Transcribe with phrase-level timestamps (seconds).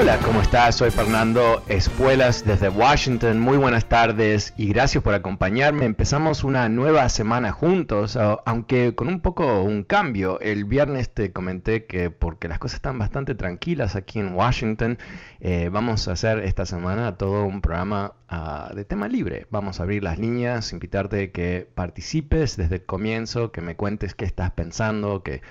[0.00, 0.76] Hola, ¿cómo estás?
[0.76, 3.38] Soy Fernando Espuelas desde Washington.
[3.38, 5.84] Muy buenas tardes y gracias por acompañarme.
[5.84, 10.40] Empezamos una nueva semana juntos, aunque con un poco un cambio.
[10.40, 14.96] El viernes te comenté que porque las cosas están bastante tranquilas aquí en Washington,
[15.38, 19.48] eh, vamos a hacer esta semana todo un programa uh, de tema libre.
[19.50, 24.14] Vamos a abrir las líneas, invitarte a que participes desde el comienzo, que me cuentes
[24.14, 25.42] qué estás pensando, que...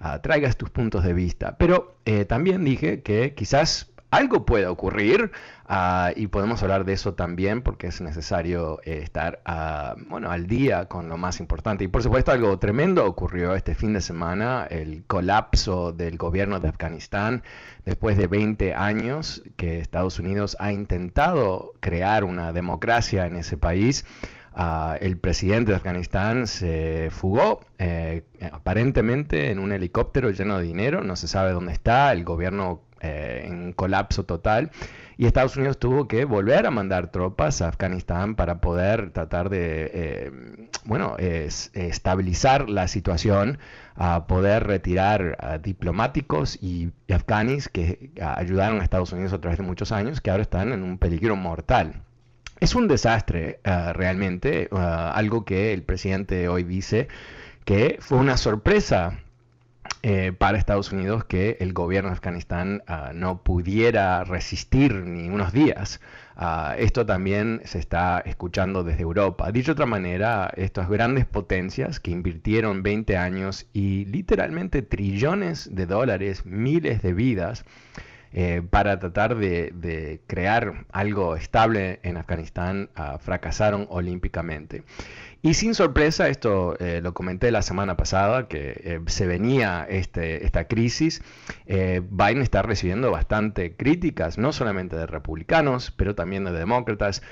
[0.00, 1.56] Uh, traigas tus puntos de vista.
[1.58, 5.30] Pero eh, también dije que quizás algo puede ocurrir
[5.68, 10.46] uh, y podemos hablar de eso también porque es necesario eh, estar uh, bueno, al
[10.46, 11.84] día con lo más importante.
[11.84, 16.68] Y por supuesto algo tremendo ocurrió este fin de semana, el colapso del gobierno de
[16.68, 17.42] Afganistán
[17.84, 24.04] después de 20 años que Estados Unidos ha intentado crear una democracia en ese país.
[24.58, 31.04] Uh, el presidente de Afganistán se fugó eh, aparentemente en un helicóptero lleno de dinero,
[31.04, 34.70] no se sabe dónde está, el gobierno eh, en colapso total.
[35.16, 39.90] Y Estados Unidos tuvo que volver a mandar tropas a Afganistán para poder tratar de,
[39.92, 40.32] eh,
[40.84, 43.58] bueno, estabilizar la situación,
[43.96, 49.90] a poder retirar diplomáticos y, afganis que ayudaron a Estados Unidos a través de muchos
[49.90, 52.02] años, que ahora están en un peligro mortal.
[52.60, 57.08] Es un desastre uh, realmente, uh, algo que el presidente hoy dice
[57.64, 59.20] que fue una sorpresa
[60.02, 65.52] eh, para Estados Unidos que el gobierno de Afganistán uh, no pudiera resistir ni unos
[65.52, 66.00] días.
[66.78, 69.50] esto también se está escuchando desde Europa.
[69.50, 75.86] Dicho de otra manera, estas grandes potencias que invirtieron 20 años y literalmente trillones de
[75.86, 77.64] dólares, miles de vidas,
[78.32, 84.82] eh, para tratar de, crear algo estable en Afganistán uh, fracasaron olímpicamente.
[85.40, 90.44] Y sin sorpresa, esto eh, lo comenté la semana pasada, que eh, se venía este,
[90.44, 91.22] esta crisis,
[91.66, 97.22] eh, Biden está recibiendo bastante críticas, no solamente de republicanos, pero también de demócratas,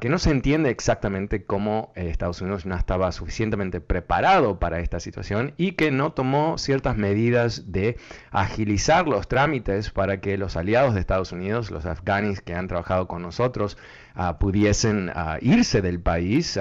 [0.00, 5.54] que no se entiende exactamente cómo Estados Unidos no estaba suficientemente preparado para esta situación
[5.56, 7.96] y que no tomó ciertas medidas de
[8.30, 13.08] agilizar los trámites para que los aliados de Estados Unidos, los afganis que han trabajado
[13.08, 13.76] con nosotros,
[14.16, 16.58] uh, pudiesen uh, irse del país,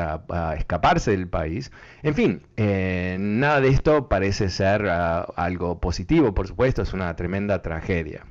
[0.58, 1.72] escaparse del país.
[2.02, 7.62] En fin, eh, nada de esto parece ser algo positivo, por supuesto, es una tremenda
[7.62, 8.26] tragedia.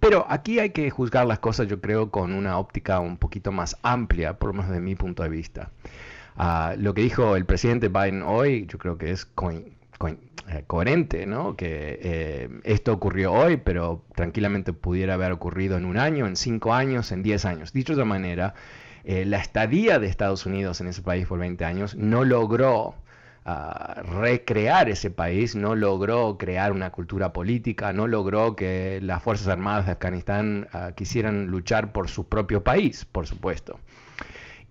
[0.00, 3.76] Pero aquí hay que juzgar las cosas, yo creo, con una óptica un poquito más
[3.82, 5.70] amplia, por lo menos de mi punto de vista.
[6.78, 9.26] lo que dijo el presidente Biden hoy, yo creo que es
[10.48, 11.54] eh, coherente, ¿no?
[11.54, 16.72] Que eh, esto ocurrió hoy, pero tranquilamente pudiera haber ocurrido en un año, en cinco
[16.72, 17.72] años, en diez años.
[17.72, 18.54] Dicho de otra manera,
[19.04, 22.94] eh, la estadía de Estados Unidos en ese país por 20 años no logró
[23.44, 29.48] ah, recrear ese país, no logró crear una cultura política, no logró que las Fuerzas
[29.48, 33.78] Armadas de Afganistán uh, quisieran luchar por su propio país, por supuesto.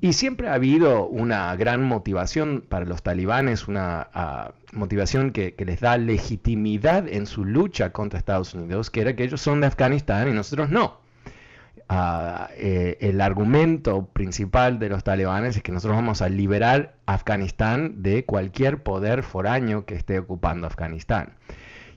[0.02, 5.66] Y siempre ha habido una gran motivación para los talibanes, una uh, motivación que, que,
[5.66, 9.68] les da legitimidad en su lucha contra Estados Unidos, que era que ellos son de
[9.68, 10.99] Afganistán y nosotros no.
[11.92, 18.26] Eh, el argumento principal de los talibanes es que nosotros vamos a liberar Afganistán de
[18.26, 21.34] cualquier poder foráneo que esté ocupando Afganistán.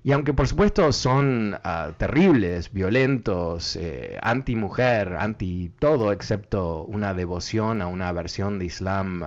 [0.05, 7.83] Y aunque por supuesto son ah, terribles, violentos, eh, anti-mujer, anti todo, excepto una devoción
[7.83, 9.23] a una versión de Islam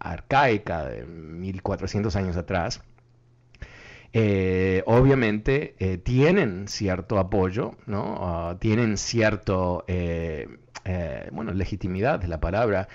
[0.00, 2.82] arcaica de 1400 años atrás,
[4.12, 8.18] eh, obviamente eh, tienen cierto apoyo, ¿no?
[8.20, 10.48] Ah, tienen cierto, eh,
[11.32, 12.88] bueno, legitimidad es la palabra,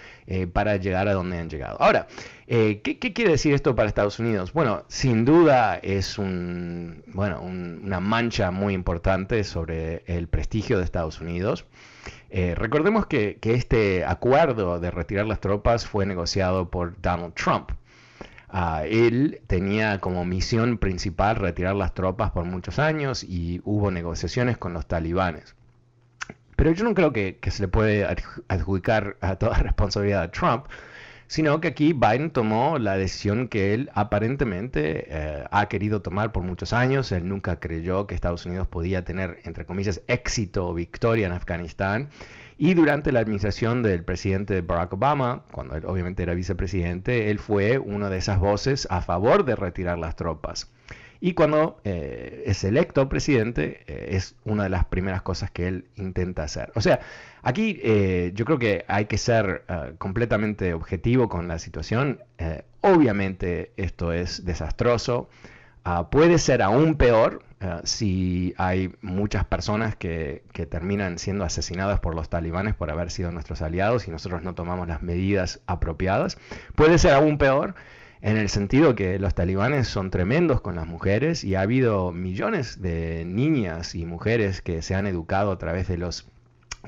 [0.51, 1.77] para llegar a donde han llegado.
[1.79, 2.07] Ahora,
[2.47, 4.51] ¿qué, quiere decir esto para Estados Unidos?
[4.51, 11.21] Bueno, sin duda es un, bueno, una mancha muy importante sobre el prestigio de Estados
[11.21, 11.65] Unidos.
[12.31, 17.71] recordemos que, que este acuerdo de retirar las tropas fue negociado por Donald Trump
[18.85, 24.73] él tenía como misión principal retirar las tropas por muchos años y hubo negociaciones con
[24.73, 25.55] los talibanes.
[26.55, 28.05] Pero yo no creo que, se le puede
[28.47, 30.65] adjudicar a toda responsabilidad a Trump,
[31.27, 36.43] sino que aquí Biden tomó la decisión que él aparentemente eh, ha querido tomar por
[36.43, 37.11] muchos años.
[37.11, 42.09] Él nunca creyó que Estados Unidos podía tener, entre comillas, éxito o victoria en Afganistán.
[42.57, 47.79] Y durante la administración del presidente Barack Obama, cuando él obviamente era vicepresidente, él fue
[47.79, 50.71] una de esas voces a favor de retirar las tropas.
[51.19, 55.85] Y cuando eh, es electo presidente, eh, es una de las primeras cosas que él
[55.95, 56.71] intenta hacer.
[56.75, 56.99] O sea,
[57.41, 59.63] aquí eh, yo creo que hay que ser
[59.97, 62.19] completamente objetivo con la situación.
[62.81, 65.29] obviamente esto es desastroso.
[65.87, 72.15] Ah, puede ser aún peor eh, si hay muchas personas que, terminan siendo asesinadas por
[72.15, 76.39] los talibanes por haber sido nuestros aliados y nosotros no tomamos las medidas apropiadas.
[76.75, 77.75] Puede ser aún peor
[78.25, 82.81] en el sentido que los talibanes son tremendos con las mujeres y ha habido millones
[82.81, 86.25] de niñas y mujeres que se han educado a través de las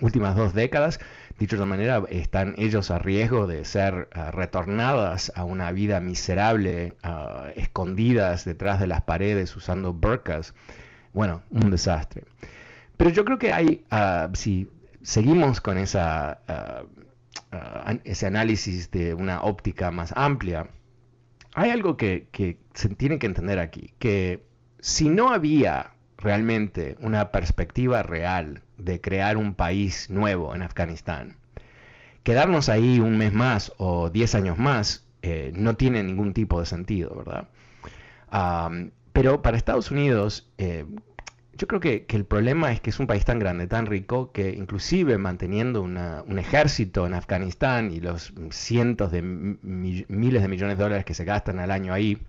[0.02, 1.00] últimas dos décadas
[1.40, 6.00] Dicho de otra manera, están ellos a riesgo de ser ah, retornadas a una vida
[6.00, 10.56] miserable, ah, escondidas detrás de las paredes usando burkas.
[11.14, 12.24] Bueno, un desastre.
[12.98, 14.68] Pero yo creo que hay, uh, si
[15.04, 16.40] seguimos con esa,
[18.04, 20.68] ese análisis de una óptica más amplia,
[21.58, 22.28] hay algo que,
[22.76, 24.44] se tiene que entender aquí, que
[24.80, 31.36] si no había realmente una perspectiva real de crear un país nuevo en Afganistán,
[32.22, 36.68] quedarnos ahí un mes más o diez años más eh, no tiene ningún tipo de
[36.68, 37.48] sentido, ¿verdad?
[39.12, 40.86] pero para Estados Unidos, eh,
[41.58, 44.50] yo creo que, el problema es que es un país tan grande, tan rico, que
[44.52, 51.06] inclusive manteniendo un ejército en Afganistán y los cientos de miles de millones de dólares
[51.06, 52.20] que se gastan al año ahí,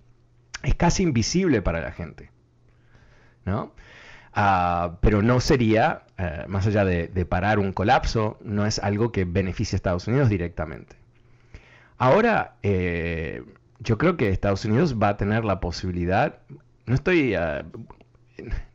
[0.63, 2.31] es casi invisible para la gente.
[3.45, 3.73] ¿no?
[4.33, 9.25] Ah, pero no sería, eh, más allá de, parar un colapso, no es algo que
[9.25, 10.95] beneficie a Estados Unidos directamente.
[11.97, 13.43] Ahora, eh,
[13.79, 16.39] yo creo que Estados Unidos va a tener la posibilidad,
[16.85, 17.65] no estoy, ah,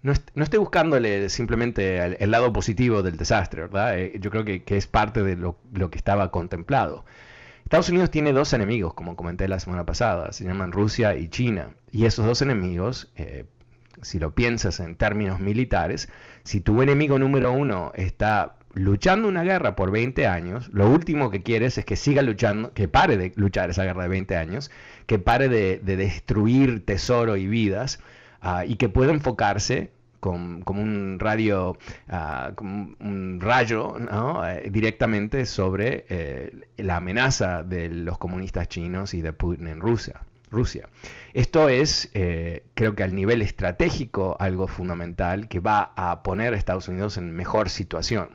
[0.03, 0.13] no,
[0.43, 3.99] estoy buscándole simplemente el, lado positivo del desastre, ¿verdad?
[3.99, 7.05] Eh, yo creo que, es parte de lo, lo, que estaba contemplado.
[7.65, 11.71] Estados Unidos tiene dos enemigos, como comenté la semana pasada, se llaman Rusia y China.
[11.91, 13.11] Y esos dos enemigos,
[14.03, 16.09] si lo piensas en términos militares,
[16.45, 21.43] si tu enemigo número uno está luchando una guerra por 20 años, lo último que
[21.43, 24.71] quieres es que siga luchando, que pare de luchar esa guerra de 20 años,
[25.07, 28.01] que pare de, destruir tesoro y vidas
[28.45, 31.77] ah, y que pueda enfocarse como un radio,
[32.09, 33.95] ah, un rayo
[34.47, 40.23] eh, directamente sobre eh, la amenaza de los comunistas chinos y de Putin en Rusia.
[40.51, 40.89] Rusia.
[41.35, 46.57] Esto es, eh, creo que al nivel estratégico, algo fundamental que va a poner a
[46.57, 48.29] Estados Unidos en mejor situación.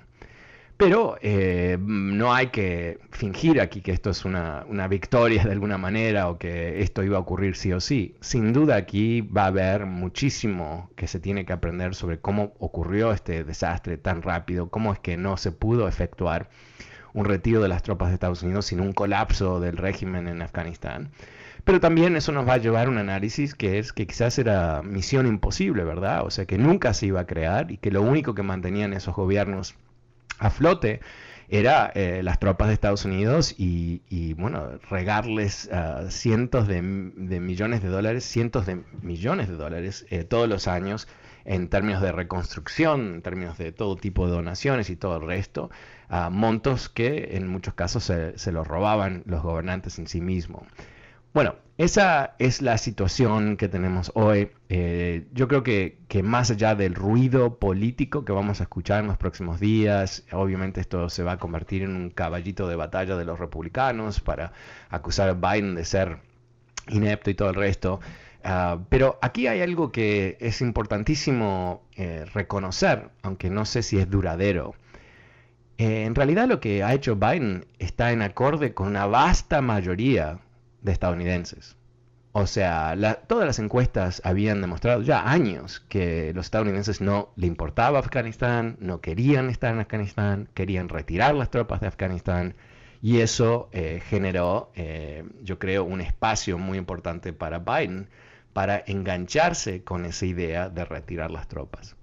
[0.79, 6.29] Pero eh, no hay que fingir aquí que esto es una, victoria de alguna manera
[6.29, 8.15] o que esto iba a ocurrir sí o sí.
[8.21, 13.11] Sin duda aquí va a haber muchísimo que se tiene que aprender sobre cómo ocurrió
[13.11, 16.49] este desastre tan rápido, cómo es que no se pudo efectuar
[17.13, 21.11] un retiro de las tropas de Estados Unidos sin un colapso del régimen en Afganistán.
[21.65, 24.81] Pero también eso nos va a llevar a un análisis que es que quizás era
[24.81, 26.25] misión imposible, ¿verdad?
[26.25, 29.13] O sea, que nunca se iba a crear y que lo único que mantenían esos
[29.13, 29.75] gobiernos
[30.39, 31.01] a flote
[31.49, 37.89] era eh, las tropas de Estados Unidos y, bueno, regarles ah, cientos de, millones de
[37.89, 41.07] dólares, cientos de millones de dólares eh, todos los años
[41.45, 45.71] en términos de reconstrucción, en términos de todo tipo de donaciones y todo el resto,
[46.31, 50.63] montos que en muchos casos se, se los robaban los gobernantes en sí mismos.
[51.31, 54.49] Bueno, esa es la situación que tenemos hoy.
[54.67, 59.17] Eh, yo creo que, más allá del ruido político que vamos a escuchar en los
[59.17, 63.37] próximos días, obviamente esto se va a convertir en un caballito de batalla de los
[63.39, 64.53] republicanos para
[64.89, 66.17] acusar a Biden de ser
[66.89, 67.99] inepto y todo el resto.
[68.43, 74.09] Ah, pero aquí hay algo que es importantísimo eh, reconocer, aunque no sé si es
[74.09, 74.73] duradero.
[75.77, 80.39] Eh, en realidad lo que ha hecho Biden está en acorde con una vasta mayoría
[80.81, 81.75] de estadounidenses.
[82.31, 82.95] O sea,
[83.27, 89.01] todas las encuestas habían demostrado ya años que los estadounidenses no le importaba Afganistán, no
[89.01, 92.55] querían estar en Afganistán, querían retirar las tropas de Afganistán
[93.01, 94.71] y eso eh, generó,
[95.41, 98.09] yo creo, un espacio muy importante para Biden
[98.53, 101.95] para engancharse con esa idea de retirar las tropas.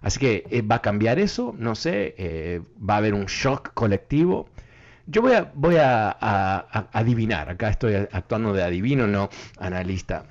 [0.00, 3.72] Así que eh, va a cambiar eso, no sé, eh, va a haber un shock
[3.74, 4.48] colectivo.
[5.06, 6.10] Yo voy a, voy a,
[6.92, 10.24] adivinar, acá estoy actuando de adivino, no analista.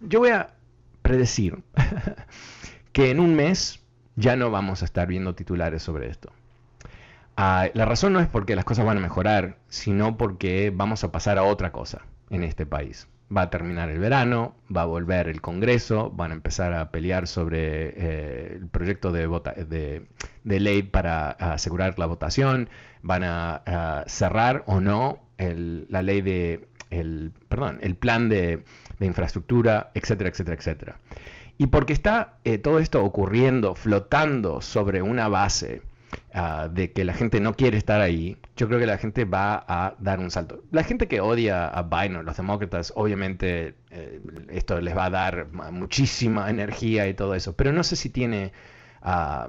[0.00, 0.54] Yo voy a
[1.02, 1.62] predecir
[2.92, 3.80] que en un mes
[4.16, 6.32] ya no vamos a estar viendo titulares sobre esto.
[7.36, 11.12] Ah, la razón no es porque las cosas van a mejorar, sino porque vamos a
[11.12, 15.28] pasar a otra cosa en este país va a terminar el verano, va a volver
[15.28, 20.06] el Congreso, van a empezar a pelear sobre eh, el proyecto de,
[20.44, 22.68] ley para asegurar la votación,
[23.02, 28.62] van a, cerrar o no la ley de, el, perdón, el plan de,
[29.00, 30.96] infraestructura, etcétera, etcétera, etcétera.
[31.58, 35.82] Y porque está eh, todo esto ocurriendo, flotando sobre una base
[36.38, 39.64] Ah, de que la gente no quiere estar ahí, yo creo que la gente va
[39.66, 40.62] a dar un salto.
[40.70, 44.20] La gente que odia a Biden, los demócratas, obviamente eh,
[44.50, 48.52] esto les va a dar muchísima energía y todo eso, pero no sé si tiene
[49.00, 49.48] ah,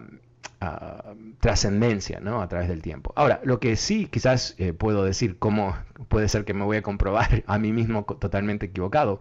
[0.62, 2.42] ah, trascendencia ¿no?
[2.42, 3.12] a través del tiempo.
[3.18, 5.76] Ahora, lo que sí quizás eh, puedo decir, cómo
[6.08, 9.20] puede ser que me voy a comprobar a mí mismo totalmente equivocado,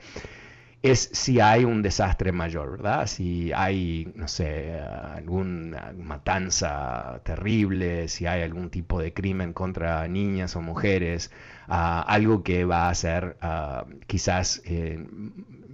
[0.90, 3.06] es si hay un desastre mayor, ¿verdad?
[3.06, 10.56] Si hay, no sé, alguna matanza terrible, si hay algún tipo de crimen contra niñas
[10.56, 11.30] o mujeres,
[11.68, 15.04] ah, algo que va a ser ah, quizás eh,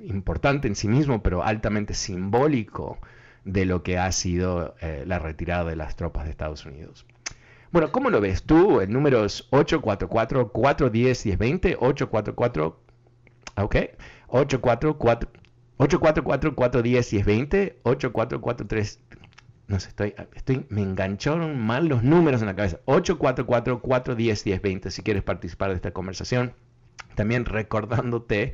[0.05, 2.99] importante en sí mismo, pero altamente simbólico
[3.45, 7.07] de lo que ha sido eh, la retirada de las tropas de Estados Unidos.
[7.73, 8.83] Bueno, ¿cómo lo ves tú?
[8.83, 12.79] El número es 844-410-1020, 844,
[13.57, 13.77] ok,
[14.33, 15.31] 844
[15.77, 19.01] 844 y 20 8443
[19.69, 22.79] no sé, estoy, estoy, me engancharon mal los números en la cabeza.
[22.85, 26.53] 844-410-1020 si quieres participar de esta conversación.
[27.15, 28.53] También recordándote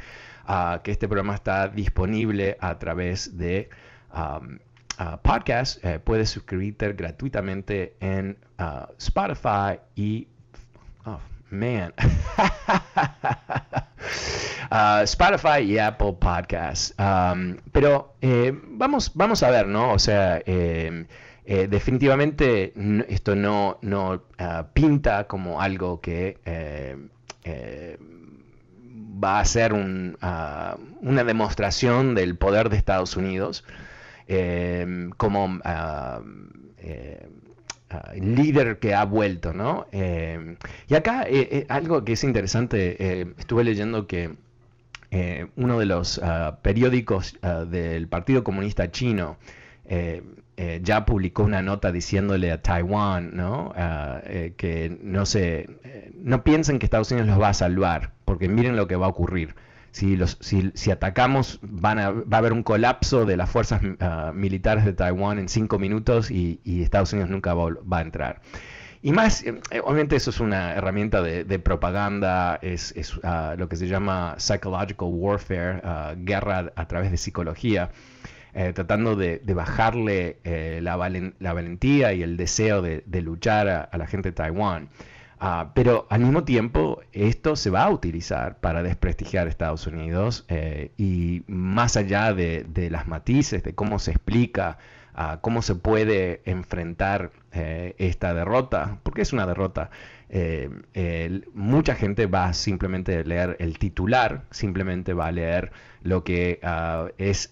[0.48, 3.68] uh, que este programa está disponible a través de
[4.14, 4.60] um,
[5.22, 5.84] podcast.
[5.84, 10.28] Eh, puedes suscribirte gratuitamente en uh, Spotify y...
[11.04, 11.18] Oh,
[11.50, 11.92] man.
[14.70, 16.94] Uh, Spotify y Apple Podcasts.
[16.98, 19.92] Um, pero eh, vamos, vamos a ver, ¿no?
[19.92, 21.06] O sea, eh,
[21.44, 22.72] eh, definitivamente
[23.08, 24.22] esto no, no uh,
[24.72, 26.38] pinta como algo que
[29.22, 33.64] va a ser un, uh, una demostración del poder de Estados Unidos
[35.16, 35.58] como
[38.20, 39.86] líder que ha vuelto, ¿no?
[39.92, 41.26] y acá
[41.68, 44.36] algo que es interesante, estuve leyendo que
[45.10, 49.38] eh, uno de los ah, periódicos ah, del Partido Comunista Chino
[49.86, 50.22] eh,
[50.58, 53.72] eh, ya publicó una nota diciéndole a Taiwán ¿no?
[53.74, 54.20] Ah,
[54.58, 55.66] que no se
[56.14, 59.10] no piensen que Estados Unidos los va a salvar, porque miren lo que va a
[59.10, 59.54] ocurrir.
[59.90, 63.80] Si, los, si, si atacamos, van a, va a haber un colapso de las fuerzas
[64.34, 68.40] militares de Taiwán en cinco minutos y, Estados Unidos nunca va, va a entrar.
[69.00, 72.92] Y más, eh, obviamente eso es una herramienta de, propaganda, es,
[73.22, 77.90] ah, lo que se llama psychological warfare, ah, guerra a través de psicología,
[78.54, 84.30] eh, tratando de, bajarle eh, la, valentía y el deseo de, luchar a, la gente
[84.30, 84.88] de Taiwán.
[85.40, 90.44] Ah, pero al mismo tiempo esto se va a utilizar para desprestigiar a Estados Unidos
[90.96, 94.78] y más allá de, las matices, de cómo se explica
[95.40, 99.90] cómo se puede enfrentar eh, esta derrota, porque es una derrota.
[100.28, 100.70] Eh,
[101.54, 107.08] mucha gente va simplemente a leer el titular, simplemente va a leer lo que ah,
[107.18, 107.50] es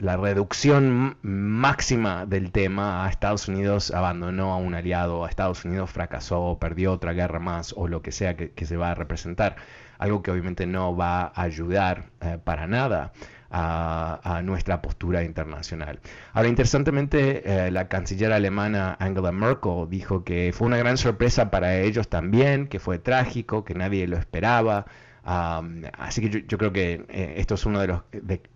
[0.00, 5.90] la reducción máxima del tema a Estados Unidos abandonó a un aliado, a Estados Unidos
[5.90, 9.56] fracasó, perdió otra guerra más o lo que sea que, se va a representar,
[9.98, 13.12] algo que obviamente no va a ayudar eh, para nada
[13.50, 16.00] a, nuestra postura internacional.
[16.32, 21.76] Ahora, interesantemente, eh, la canciller alemana Angela Merkel dijo que fue una gran sorpresa para
[21.78, 24.86] ellos también, que fue trágico, que nadie lo esperaba.
[25.22, 28.02] Así que yo, creo que eh, esto es uno de, los,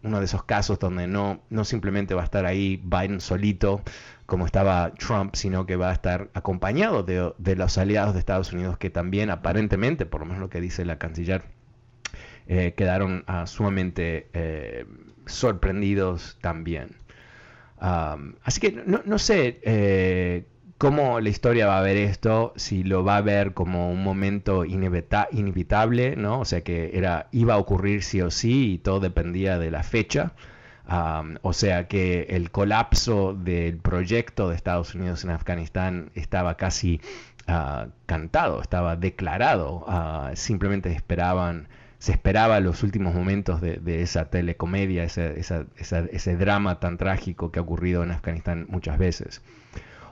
[0.02, 3.82] uno de esos casos donde no, no simplemente va a estar ahí Biden solito
[4.26, 8.52] como estaba Trump, sino que va a estar acompañado de, de los aliados de Estados
[8.52, 11.44] Unidos que también aparentemente, por lo menos lo que dice la canciller,
[12.46, 14.86] quedaron ah, sumamente
[15.26, 16.96] sorprendidos también.
[17.78, 20.46] así que no, no sé
[20.78, 24.64] cómo la historia va a ver esto, si lo va a ver como un momento
[24.64, 26.40] inevitable, ¿no?
[26.40, 29.82] O sea que era, iba a ocurrir sí o sí y todo dependía de la
[29.82, 30.32] fecha.
[31.42, 37.00] o sea que el colapso del proyecto de Estados Unidos en Afganistán estaba casi
[37.46, 39.84] ah, cantado, estaba declarado.
[39.88, 47.50] Ah, simplemente esperaban, se esperaba los últimos momentos de, esa telecomedia, ese drama tan trágico
[47.52, 49.42] que ha ocurrido en Afganistán muchas veces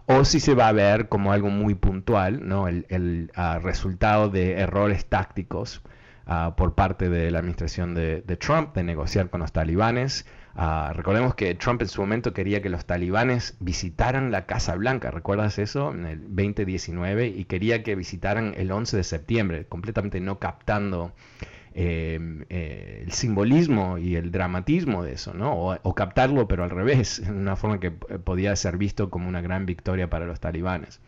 [0.07, 2.69] o si se va a ver como algo muy puntual, ¿no?
[2.69, 5.83] el, ah, resultado de errores tácticos
[6.27, 10.27] ah, por parte de la administración de, Trump de negociar con los talibanes.
[10.55, 15.11] Ah, recordemos que Trump en su momento quería que los talibanes visitaran la Casa Blanca,
[15.11, 15.93] ¿recuerdas eso?
[15.93, 21.13] En el 2019 y quería que visitaran el 11 de septiembre, completamente no captando
[21.75, 25.55] Em, eh, el simbolismo y el dramatismo de eso, ¿no?
[25.55, 29.65] O, captarlo, pero al revés, en una forma que podía ser visto como una gran
[29.67, 31.01] victoria para los talibanes.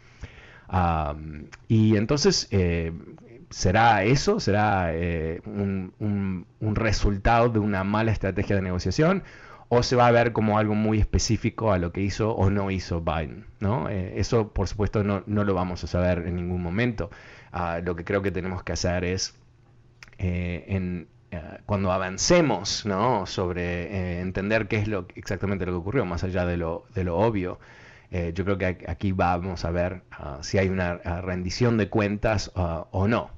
[1.68, 2.92] y entonces, eh,
[3.50, 4.40] ¿será eso?
[4.40, 9.22] ¿Será eh, un, resultado de una mala estrategia de negociación?
[9.68, 12.70] ¿O se va a ver como algo muy específico a lo que hizo o no
[12.70, 13.46] hizo Biden?
[13.60, 13.88] ¿no?
[13.88, 17.10] eso, por supuesto, no, no, lo vamos a saber en ningún momento.
[17.52, 19.34] Ah, lo que creo que tenemos que hacer es
[20.18, 22.84] eh, eh, cuando avancemos
[23.26, 27.58] sobre eh, entender qué es lo, exactamente lo que ocurrió, más allá de lo, obvio,
[28.32, 32.52] yo creo que aquí vamos a ver ah, si hay una ah, rendición de cuentas
[32.54, 33.30] ah, o no.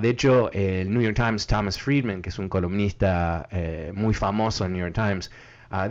[0.00, 3.48] de hecho, el New York Times, Thomas Friedman, que es un columnista
[3.94, 5.30] muy famoso en New York Times,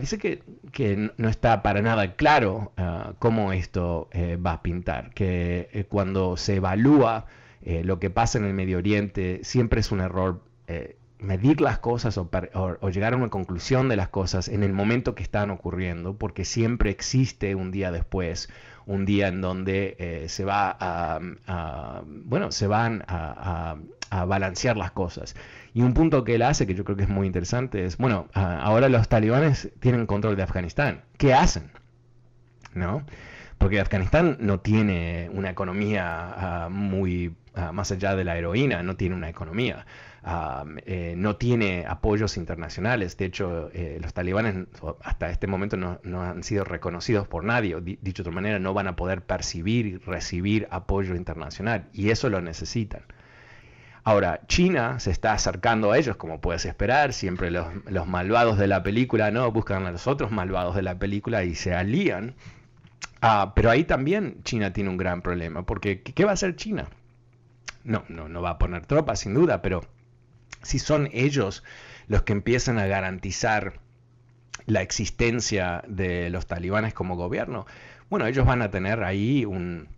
[0.00, 2.72] dice que, no está para nada claro
[3.18, 4.10] cómo esto
[4.44, 7.24] va a pintar, que cuando se evalúa
[7.62, 11.78] eh, lo que pasa en el Medio Oriente, siempre es un error eh, medir las
[11.78, 12.30] cosas o,
[12.90, 16.90] llegar a una conclusión de las cosas en el momento que están ocurriendo, porque siempre
[16.90, 18.48] existe un día después,
[18.86, 23.76] un día en donde eh, se va a, bueno, se van a,
[24.26, 25.36] balancear las cosas.
[25.72, 28.26] Y un punto que él hace, que yo creo que es muy interesante, es, bueno,
[28.34, 31.02] ahora los talibanes tienen control de Afganistán.
[31.16, 31.70] ¿Qué hacen?
[32.74, 33.04] ¿No?
[33.60, 39.16] Porque Afganistán no tiene una economía muy Ah, más allá de la heroína, no tiene
[39.16, 39.84] una economía,
[40.22, 43.16] ah, eh, no tiene apoyos internacionales.
[43.16, 44.68] De hecho, eh, los talibanes
[45.02, 47.76] hasta este momento no, han sido reconocidos por nadie.
[47.80, 51.88] dicho de otra manera, no van a poder percibir y recibir apoyo internacional.
[51.92, 53.02] Y eso lo necesitan.
[54.04, 58.82] Ahora, China se está acercando a ellos, como puedes esperar, siempre los, malvados de la
[58.82, 59.50] película, ¿no?
[59.50, 62.34] Buscan a los otros malvados de la película y se alían.
[63.22, 66.88] Ah, pero ahí también China tiene un gran problema, porque ¿qué va a hacer China?
[67.84, 69.82] no, no, no va a poner tropas sin duda, pero
[70.62, 71.64] si son ellos
[72.08, 73.80] los que empiezan a garantizar
[74.66, 77.66] la existencia de los talibanes como gobierno,
[78.08, 79.88] bueno, ellos van a tener ahí un,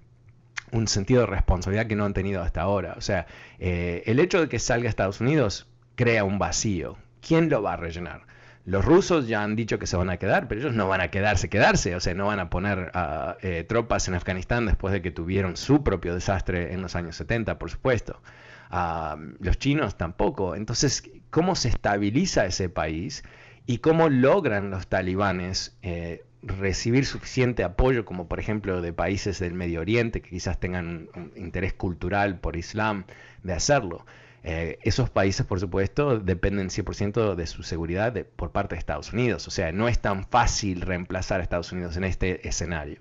[0.86, 2.94] sentido de responsabilidad que no han tenido hasta ahora.
[2.96, 3.26] O sea,
[3.58, 6.96] eh, el hecho de que salga Estados Unidos crea un vacío.
[7.26, 8.22] ¿Quién lo va a rellenar?
[8.64, 11.08] Los rusos ya han dicho que se van a quedar, pero ellos no van a
[11.08, 15.02] quedarse, quedarse, o sea, no van a poner uh, eh, tropas en Afganistán después de
[15.02, 18.22] que tuvieron su propio desastre en los años 70, por supuesto.
[18.70, 20.54] Uh, los chinos tampoco.
[20.54, 23.24] Entonces, ¿cómo se estabiliza ese país
[23.66, 29.54] y cómo logran los talibanes eh, recibir suficiente apoyo, como por ejemplo de países del
[29.54, 33.04] Medio Oriente que quizás tengan un interés cultural por Islam,
[33.42, 34.06] de hacerlo?
[34.44, 39.46] Eh, esos países, por supuesto, dependen 100% de su seguridad por parte de Estados Unidos.
[39.46, 43.00] O sea, no es tan fácil reemplazar a Estados Unidos en este escenario.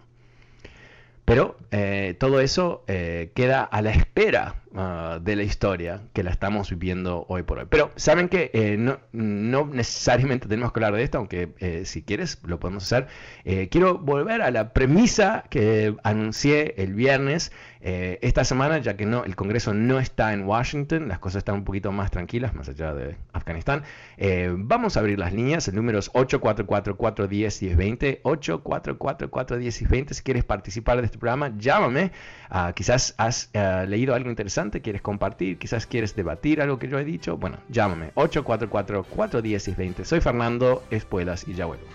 [1.26, 6.32] Pero eh, todo eso eh, queda a la espera ah, de la historia que la
[6.32, 7.66] estamos viviendo hoy por hoy.
[7.70, 12.60] Pero saben que no, no, necesariamente tenemos que hablar de esto, aunque si quieres lo
[12.60, 13.08] podemos hacer.
[13.70, 17.52] quiero volver a la premisa que anuncié el viernes
[17.84, 21.56] eh, esta semana, ya que no, el Congreso no está en Washington, las cosas están
[21.56, 23.82] un poquito más tranquilas, más allá de Afganistán,
[24.18, 31.06] eh, vamos a abrir las líneas, el número es 844-410-1020, 844-410-1020, si quieres participar de
[31.06, 32.12] este programa, llámame,
[32.52, 37.00] ah, quizás has eh, leído algo interesante, quieres compartir, quizás quieres debatir algo que yo
[37.00, 41.86] he dicho, bueno, llámame, 844-410-1020, soy Fernando Espuelas y ya vuelvo.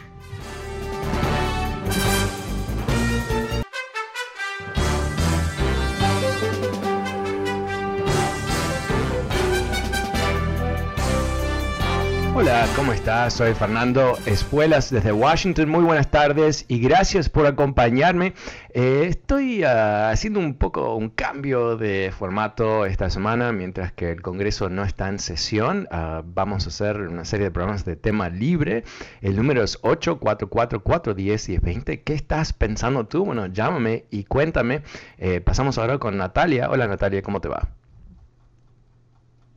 [12.75, 13.35] ¿Cómo estás?
[13.35, 15.69] Soy Fernando Espuelas desde Washington.
[15.69, 18.33] Muy buenas tardes y gracias por acompañarme.
[18.73, 24.23] Eh, estoy ah, haciendo un poco un cambio de formato esta semana mientras que el
[24.23, 25.87] Congreso no está en sesión.
[25.91, 28.85] Ah, vamos a hacer una serie de programas de tema libre.
[29.21, 32.05] El número es 844-410-1020.
[32.05, 33.27] ¿Qué estás pensando tú?
[33.27, 34.81] Bueno, llámame y cuéntame.
[35.19, 36.71] Eh, pasamos ahora con Natalia.
[36.71, 37.69] Hola Natalia, ¿cómo te va?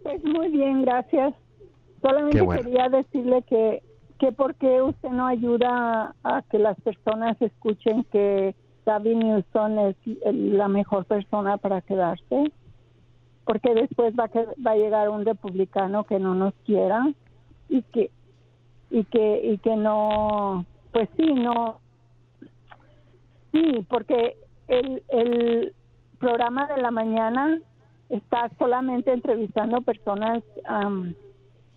[0.03, 1.33] Pues muy bien, gracias.
[2.01, 3.83] Solamente quería decirle que,
[4.19, 9.95] que por qué usted no ayuda a, que las personas escuchen que Gavin Newsom es
[10.23, 12.51] la mejor persona para quedarse,
[13.45, 17.11] porque después va, que, va a llegar un republicano que no nos quiera
[17.67, 18.11] y que
[18.91, 21.79] y que y que no, pues sí, no,
[23.51, 25.73] sí, porque el, el
[26.19, 27.59] programa de la mañana
[28.09, 30.43] está solamente entrevistando personas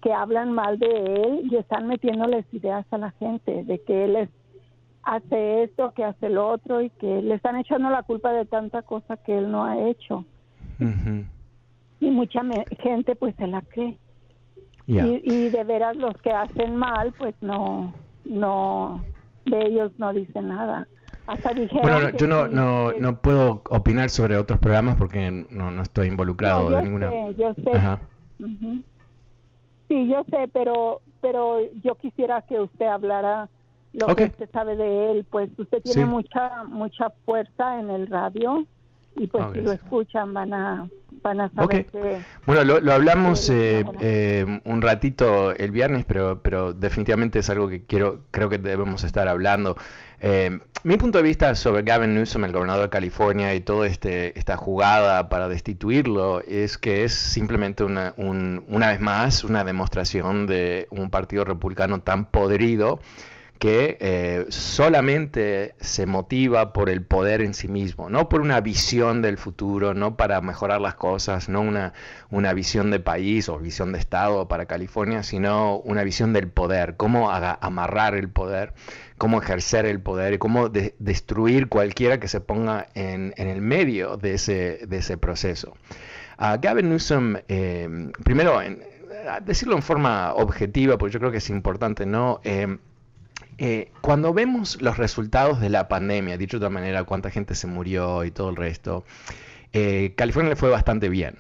[0.03, 4.29] que hablan mal de él y están metiéndoles ideas a la gente de que él
[5.05, 8.83] hace esto, que hace lo otro y que le están echando la culpa de tanta
[8.83, 10.25] cosa que él no ha hecho.
[12.01, 12.43] Y mucha
[12.81, 13.97] gente pues se la cree.
[14.87, 19.05] Y, y, de veras los que hacen mal pues no, no,
[19.47, 20.89] de ellos no dicen nada.
[21.29, 26.09] Hasta bueno, yo no, no, no puedo opinar sobre otros programas porque no, no estoy
[26.09, 27.11] involucrado de ninguna...
[27.11, 27.71] Sé, yo sé.
[29.93, 33.51] Sí, yo sé, pero pero yo quisiera que usted hablara
[33.93, 38.65] lo que usted sabe de él, pues usted tiene mucha mucha fuerza en el radio
[39.17, 40.89] y pues si lo escuchan van a
[41.23, 46.41] van a saber que bueno lo, lo hablamos eh, eh, un ratito el viernes pero
[46.41, 49.77] pero definitivamente es algo que quiero creo que debemos estar hablando
[50.23, 54.39] eh, mi punto de vista sobre Gavin Newsom, el gobernador de California, y toda este,
[54.39, 60.87] esta jugada para destituirlo es que es simplemente una, una vez más una demostración de
[60.91, 63.01] un partido republicano tan podrido
[63.63, 69.23] que eh, solamente se motiva por el poder en sí mismo, no por una visión
[69.23, 71.93] del futuro, no para mejorar las cosas, no una,
[72.29, 76.97] una visión de país o visión de Estado para California, sino una visión del poder,
[76.97, 78.75] cómo amarrar el poder,
[79.17, 84.35] cómo ejercer el poder y cómo destruir cualquiera que se ponga en, el medio de
[84.35, 85.77] ese, proceso.
[86.37, 88.61] Gavin Newsom, eh, primero,
[89.45, 92.41] decirlo en forma objetiva, porque yo creo que es importante, ¿no?
[92.43, 92.79] Eh,
[93.59, 97.67] eh, cuando vemos los resultados de la pandemia, dicho de otra manera, cuánta gente se
[97.67, 99.05] murió y todo el resto,
[99.73, 101.37] eh, California le fue bastante bien.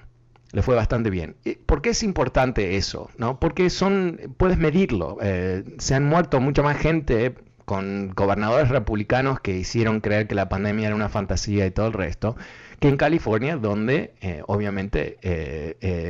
[0.52, 1.34] Le fue bastante bien.
[1.64, 3.08] ¿Por qué es importante eso?
[3.16, 3.40] ¿no?
[3.40, 5.16] Porque son, puedes medirlo.
[5.22, 10.50] Eh, se han muerto mucha más gente con gobernadores republicanos que hicieron creer que la
[10.50, 12.36] pandemia era una fantasía y todo el resto,
[12.80, 14.12] que en California, donde
[14.46, 15.16] obviamente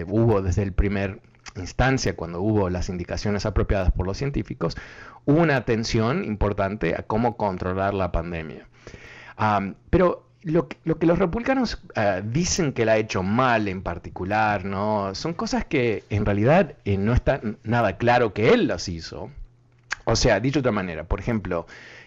[0.08, 1.20] hubo desde el primer
[1.56, 4.76] instancia, cuando hubo las indicaciones apropiadas por los científicos,
[5.24, 8.66] una atención importante a cómo controlar la pandemia.
[9.90, 15.14] pero lo que, los republicanos ah, dicen que la ha hecho mal en particular, ¿no?
[15.14, 19.30] Son cosas que en realidad eh, no está nada claro que él las hizo.
[20.04, 21.66] O sea, dicho de otra manera, por ejemplo,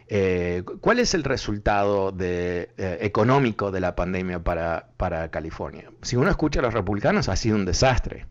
[0.09, 5.89] eh, ¿cuál es el resultado de, económico de la pandemia para California?
[6.01, 8.25] Si uno escucha a los republicanos, ha sido un desastre.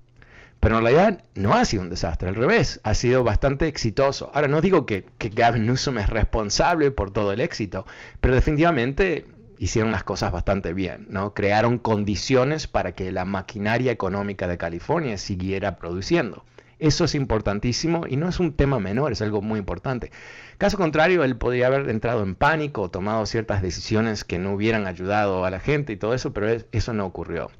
[0.64, 4.31] Pero en realidad no ha sido un desastre, al revés, ha sido bastante exitoso.
[4.33, 7.85] Ahora, no digo que, Gavin Newsom es responsable por todo el éxito,
[8.22, 9.27] pero definitivamente
[9.59, 11.35] hicieron las cosas bastante bien, ¿no?
[11.35, 16.46] Crearon condiciones para que la maquinaria económica de California siguiera produciendo.
[16.79, 20.12] Eso es importantísimo y no es un tema menor, es algo muy importante.
[20.57, 25.44] Caso contrario, él podría haber entrado en pánico tomado ciertas decisiones que no hubieran ayudado
[25.44, 27.50] a la gente y todo eso, pero eso no ocurrió.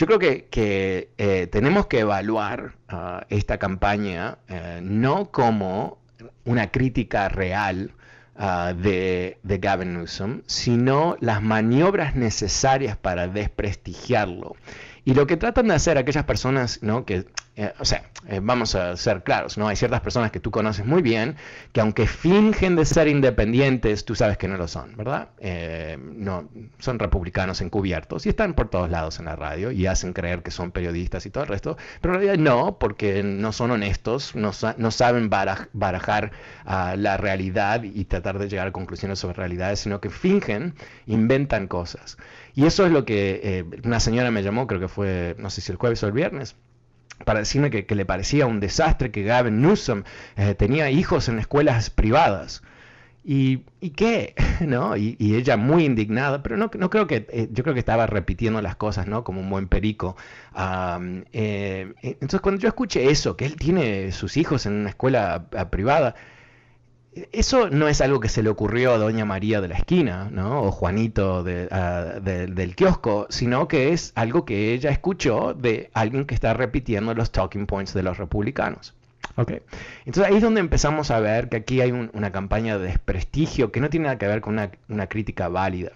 [0.00, 5.98] Yo creo que, eh, tenemos que evaluar ah, esta campaña eh, no como
[6.46, 7.92] una crítica real
[8.34, 14.56] ah, de, de, Gavin Newsom, sino las maniobras necesarias para desprestigiarlo.
[15.04, 17.04] Y lo que tratan de hacer aquellas personas ¿no?
[17.04, 17.26] que
[17.60, 19.68] eh, o sea, eh, vamos a ser claros, ¿no?
[19.68, 21.36] Hay ciertas personas que tú conoces muy bien
[21.72, 25.28] que aunque fingen de ser independientes, tú sabes que no lo son, ¿verdad?
[25.40, 30.14] Eh, no, son republicanos encubiertos y están por todos lados en la radio y hacen
[30.14, 33.72] creer que son periodistas y todo el resto, pero en realidad no, porque no son
[33.72, 36.30] honestos, no, saben barajar
[36.64, 40.74] ah, la realidad y tratar de llegar a conclusiones sobre realidades, sino que fingen,
[41.06, 42.16] inventan cosas.
[42.54, 45.72] Y eso es lo que una señora me llamó, creo que fue, no sé si
[45.72, 46.56] el jueves o el viernes,
[47.24, 50.04] para decirme que, le parecía un desastre que Gavin Newsom
[50.36, 52.62] eh, tenía hijos en escuelas privadas.
[53.22, 54.34] ¿Y, ¿Y, qué?
[54.60, 54.96] ¿No?
[54.96, 58.62] Y, ella muy indignada, pero no, no creo que, eh, yo creo que estaba repitiendo
[58.62, 59.24] las cosas, ¿no?
[59.24, 60.16] Como un buen perico.
[60.56, 65.48] Eh, eh, entonces cuando yo escuché eso, que él tiene sus hijos en una escuela
[65.70, 66.14] privada,
[67.32, 70.62] eso no es algo que se le ocurrió a Doña María de la esquina, ¿no?
[70.62, 76.54] O Juanito del kiosco, sino que es algo que ella escuchó de alguien que está
[76.54, 78.94] repitiendo los talking points de los republicanos.
[79.36, 79.60] Okay.
[80.04, 83.80] Entonces ahí es donde empezamos a ver que aquí hay una campaña de desprestigio que
[83.80, 85.92] no tiene nada que ver con una, crítica válida.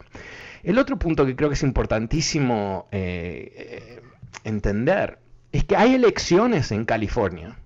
[0.62, 4.02] El otro punto que creo que es importantísimo eh, eh,
[4.44, 5.18] entender
[5.52, 7.56] es que hay elecciones en California.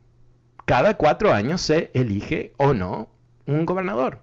[0.64, 3.08] Cada cuatro años se elige o no
[3.48, 4.20] un gobernador.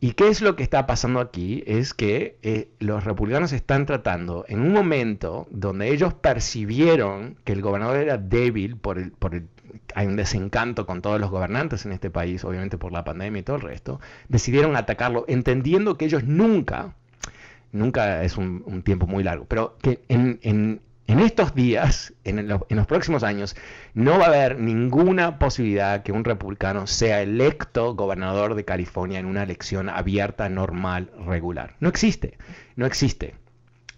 [0.00, 1.62] ¿Y qué es lo que está pasando aquí?
[1.66, 7.62] Es que eh, los republicanos están tratando, en un momento donde ellos percibieron que el
[7.62, 9.46] gobernador era débil por el, por el
[9.94, 13.42] hay un desencanto con todos los gobernantes en este país, obviamente por la pandemia y
[13.42, 16.94] todo el resto, decidieron atacarlo, entendiendo que ellos nunca,
[17.72, 23.56] nunca es un, tiempo muy largo, pero que en, estos días, en, los próximos años,
[23.94, 29.26] no va a haber ninguna posibilidad que un republicano sea electo gobernador de California en
[29.26, 31.76] una elección abierta, normal, regular.
[31.80, 32.38] No existe,
[32.76, 33.34] no existe.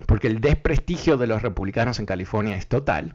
[0.06, 3.14] Porque el desprestigio de los republicanos en California es total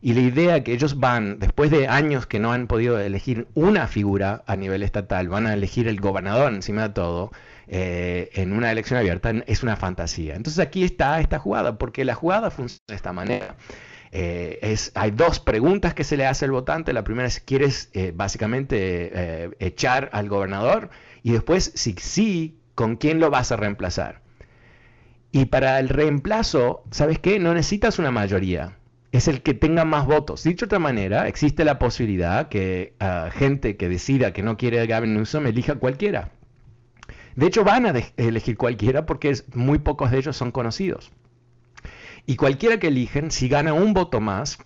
[0.00, 3.88] y la idea que ellos van, después de años que no han podido elegir una
[3.88, 7.32] figura a nivel estatal, van a elegir el gobernador encima de todo,
[7.66, 10.36] eh, en una elección abierta, es una fantasía.
[10.36, 13.56] Entonces aquí está esta jugada, porque la jugada funciona de esta manera.
[14.12, 16.92] Eh, es, hay dos preguntas que se le hace al votante.
[16.92, 20.90] La primera es, ¿quieres eh, básicamente echar al gobernador?
[21.22, 24.22] Y después, si sí, ¿con quién lo vas a reemplazar?
[25.32, 27.38] Y para el reemplazo, ¿sabes qué?
[27.38, 28.77] No necesitas una mayoría
[29.12, 30.42] es el que tenga más votos.
[30.44, 34.80] Dicho de otra manera, existe la posibilidad que uh, gente que decida que no quiere
[34.80, 36.30] a Gavin Newsom elija cualquiera.
[37.34, 41.10] De hecho, van a elegir cualquiera porque muy pocos de ellos son conocidos.
[42.26, 44.58] Y cualquiera que eligen, si gana un voto más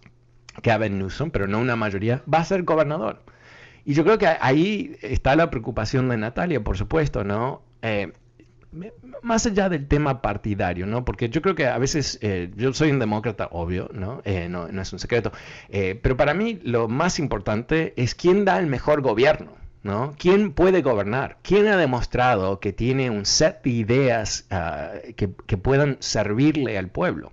[0.63, 3.23] que Gavin Newsom, pero no una mayoría, va a ser gobernador.
[3.85, 7.63] Y yo creo que ahí está la preocupación de Natalia, por supuesto, ¿no?
[7.83, 8.13] Eh,
[9.23, 11.05] más allá del tema partidario, ¿no?
[11.05, 14.23] Porque yo creo que a veces, eh, yo soy un demócrata, obvio, ¿no?
[14.25, 15.33] Eh, no, es un secreto,
[15.69, 20.15] eh, pero para mí lo más importante es quién da el mejor gobierno, ¿no?
[20.19, 21.39] ¿Quién puede gobernar?
[21.43, 26.89] ¿Quién ha demostrado que tiene un set de ideas ah, que, que puedan servirle al
[26.89, 27.33] pueblo?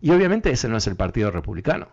[0.00, 1.88] Y obviamente ese no es el Partido Republicano.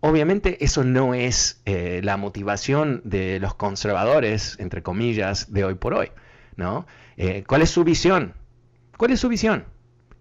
[0.00, 6.10] Obviamente eso no es la motivación de los conservadores, entre comillas, de hoy por hoy.
[6.56, 6.86] ¿no?
[7.16, 8.34] Eh, ¿Cuál es su visión?
[8.96, 9.64] ¿Cuál es su visión?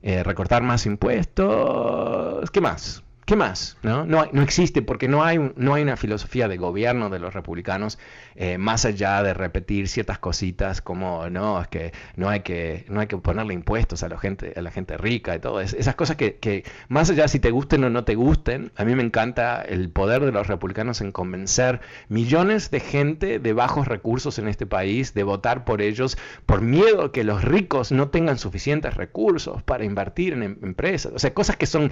[0.01, 2.49] Eh, ¿Recortar más impuestos?
[2.51, 3.03] ¿Qué más?
[3.25, 3.77] ¿Qué más?
[3.83, 4.05] ¿No?
[4.05, 7.97] No, no existe porque no hay, no hay una filosofía de gobierno de los republicanos
[8.35, 12.99] eh, más allá de repetir ciertas cositas como no, es que no hay que, no
[12.99, 15.61] hay que ponerle impuestos a la gente, a la gente rica y todo.
[15.61, 18.95] esas cosas que, que, más allá si te gusten o no te gusten, a mí
[18.95, 24.39] me encanta el poder de los republicanos en convencer millones de gente de bajos recursos
[24.39, 28.95] en este país de votar por ellos por miedo que los ricos no tengan suficientes
[28.95, 31.13] recursos para invertir en em, empresas.
[31.15, 31.91] O sea, cosas que son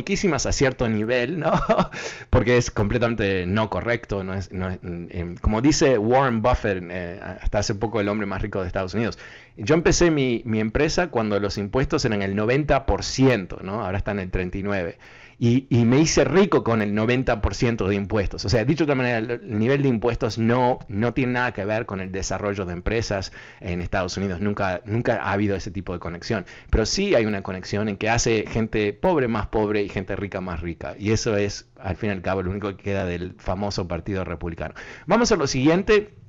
[0.00, 1.52] comiquisas, a cierto nivel, ¿no?
[2.30, 7.74] Porque es completamente no correcto, no es, em, como dice Warren Buffett, eh, hasta hace
[7.74, 9.18] poco el hombre más rico de Estados Unidos.
[9.56, 13.84] Yo empecé mi empresa cuando los impuestos eran el 90%, ¿no?
[13.84, 14.96] Ahora están en el 39%
[15.42, 18.44] y, me hice rico con el 90% de impuestos.
[18.44, 21.64] O sea, dicho de otra manera, el, nivel de impuestos no, no tiene nada que
[21.64, 24.42] ver con el desarrollo de empresas en Estados Unidos.
[24.42, 26.44] Nunca, nunca ha habido ese tipo de conexión.
[26.68, 30.42] Pero sí hay una conexión en que hace gente pobre más pobre y gente rica
[30.42, 30.94] más rica.
[30.98, 34.24] Y eso es, al fin y al cabo, lo único que queda del famoso Partido
[34.24, 34.74] Republicano.
[35.06, 36.19] Vamos a lo siguiente.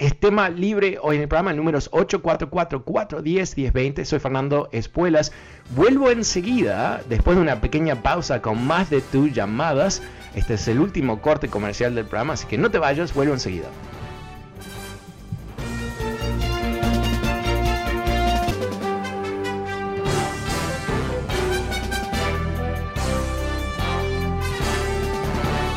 [0.00, 4.04] Es tema libre hoy en el programa, números 844-410-1020.
[4.04, 5.30] Soy Fernando Espuelas.
[5.76, 10.00] Vuelvo enseguida, después de una pequeña pausa con más de tus llamadas.
[10.34, 13.68] Este es el último corte comercial del programa, así que no te vayas, vuelvo enseguida.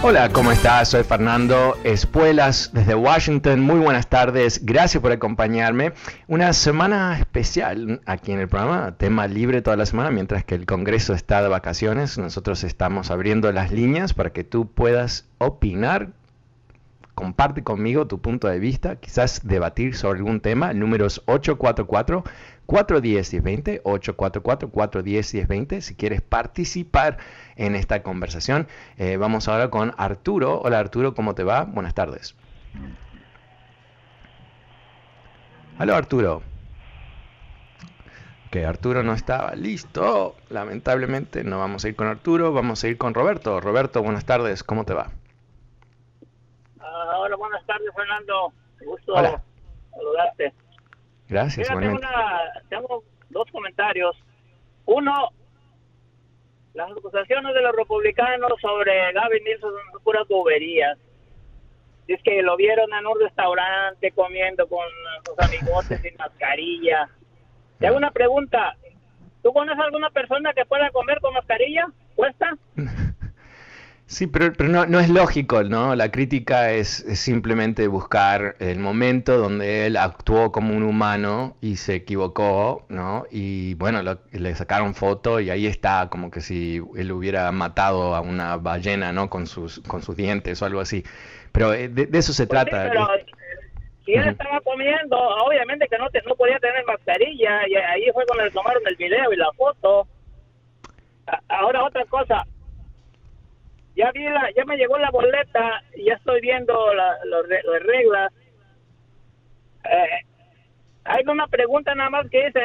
[0.06, 0.90] Hola, ¿cómo estás?
[0.90, 3.62] Soy Fernando Espuelas desde Washington.
[3.62, 4.66] Muy buenas tardes.
[4.66, 5.94] Gracias por acompañarme.
[6.28, 10.66] Una semana especial aquí en el programa, tema libre toda la semana, mientras que el
[10.66, 12.18] Congreso está de vacaciones.
[12.18, 16.10] Nosotros estamos abriendo las líneas para que tú puedas opinar.
[17.16, 20.74] Comparte conmigo tu punto de vista, quizás debatir sobre algún tema.
[20.74, 22.26] Números 844
[22.68, 27.18] 410-1020, 844-410-1020, si quieres participar
[27.56, 28.68] en esta conversación.
[28.98, 30.62] Eh, vamos ahora con Arturo.
[30.62, 31.64] Hola Arturo, ¿cómo te va?
[31.66, 32.36] Buenas tardes.
[35.78, 36.44] Aló Arturo.
[38.52, 40.36] Que Arturo no estaba listo.
[40.50, 43.60] Lamentablemente no vamos a ir con Arturo, vamos a ir con Roberto.
[43.60, 45.10] Roberto, buenas tardes, ¿cómo te va?
[46.78, 48.54] Uh, hola, buenas tardes, Fernando.
[48.86, 49.42] Gusto Hola.
[49.92, 50.54] saludarte.
[51.30, 52.08] Gracias, Mira, tengo, igualmente.
[52.08, 54.16] una- tengo dos comentarios.
[54.86, 55.30] Uno,
[56.74, 60.98] las acusaciones de los republicanos sobre Gavin Newsom son puras boberías.
[62.08, 64.86] Es que lo vieron en un restaurante comiendo con
[65.26, 67.10] sus amigotes sin mascarilla.
[67.80, 68.76] Te hago una pregunta.
[69.42, 71.86] ¿Tú conoces alguna persona que pueda comer con mascarilla?
[72.16, 72.58] ¿Cuesta?
[74.14, 75.96] Sí, pero, pero no, no es lógico, ¿no?
[75.96, 81.78] La crítica es, es simplemente buscar el momento donde él actuó como un humano y
[81.78, 83.26] se equivocó, ¿no?
[83.32, 88.14] Y bueno, lo- le sacaron foto y ahí está, como que si él hubiera matado
[88.16, 89.30] a una ballena, ¿no?
[89.32, 91.04] Con sus, con sus dientes o algo así.
[91.52, 92.82] Pero eh, de, de eso se Pues sí, trata.
[92.82, 93.08] pero
[94.06, 98.26] si él estaba comiendo, obviamente que no, te- no podía tener mascarilla y ahí fue
[98.26, 100.08] cuando le tomaron el video y la foto.
[101.48, 102.46] Ahora otra cosa,
[103.96, 108.34] ya vi la, ya me llegó la boleta y ya estoy viendo la- las reglas.
[109.86, 110.26] Eh,
[111.06, 112.62] hay una pregunta nada más que dice,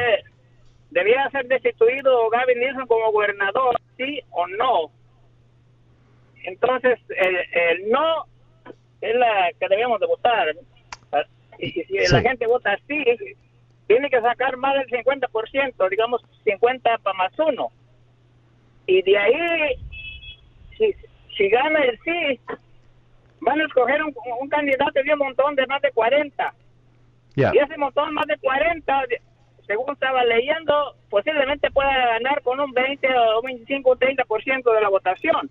[0.90, 4.90] ¿debía ser destituido Gavin Newsom como gobernador, sí o no?
[6.44, 8.24] Entonces, el, el no
[9.00, 10.54] es la que debemos de votar.
[11.58, 12.12] Y, y si Sí.
[12.14, 13.04] la gente vota sí,
[13.88, 17.68] tiene que sacar más del 50%, digamos 50 para más uno.
[18.86, 19.74] Y de ahí,
[20.76, 20.94] si,
[21.38, 22.38] si gana el sí,
[23.40, 26.52] van a escoger un, un candidato de un montón de más de 40.
[27.36, 27.50] ya.
[27.54, 29.22] Y ese montón más de 40, de-
[29.66, 34.80] según estaba leyendo, posiblemente pueda ganar con un 20 o un 25 o 30% de
[34.80, 35.50] la votación.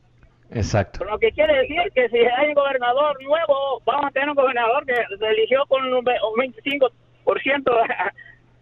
[0.52, 1.04] Exacto.
[1.06, 4.86] Lo que quiere decir que si hay un gobernador nuevo, vamos a tener un gobernador
[4.86, 6.91] que se eligió con un ve- un 25%
[7.63, 7.93] de,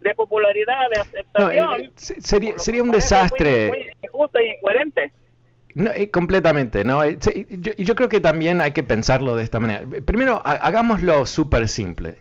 [0.08, 1.80] de popularidad, de No, aceptación.
[1.82, 3.68] eh, se- sería, sería un desastre.
[3.68, 5.12] Muy, muy injusto y incoherente.
[5.76, 7.04] No, eh, completamente, ¿no?
[7.04, 7.46] Eh, sí,
[7.78, 9.82] yo, creo que también hay que pensarlo de esta manera.
[10.06, 12.16] Primero, ha- hagámoslo súper simple.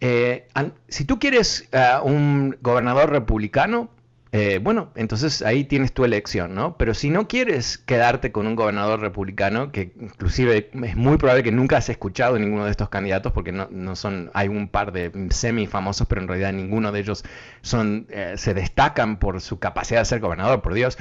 [0.00, 3.90] Eh, an- si tú quieres ah, un gobernador republicano,
[4.32, 6.76] eh, bueno, entonces ahí tienes tu elección, ¿no?
[6.78, 11.52] Pero si no quieres quedarte con un gobernador republicano, que inclusive es muy probable que
[11.52, 15.12] nunca has escuchado ninguno de estos candidatos, porque no, no son, hay un par de
[15.30, 17.24] semi famosos, pero en realidad ninguno de ellos
[17.62, 20.98] son, eh, se destacan por su capacidad de ser gobernador, por Dios.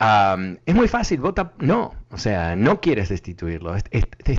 [0.00, 3.84] Es muy fácil, vota no, o sea, no quieres destituirlo, es,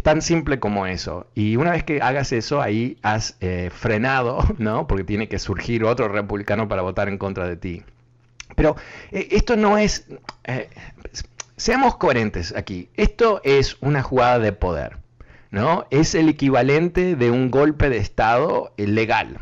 [0.02, 1.28] tan simple como eso.
[1.36, 4.88] Y una vez que hagas eso, ahí has eh, frenado, ¿no?
[4.88, 7.84] Porque tiene que surgir otro republicano para votar en contra de ti.
[8.56, 8.76] Pero
[9.12, 10.08] eh, esto no es,
[10.46, 10.68] eh,
[11.58, 14.98] seamos coherentes aquí, esto es una jugada de poder,
[15.52, 15.86] ¿no?
[15.92, 19.38] Es el equivalente de un golpe de Estado legal.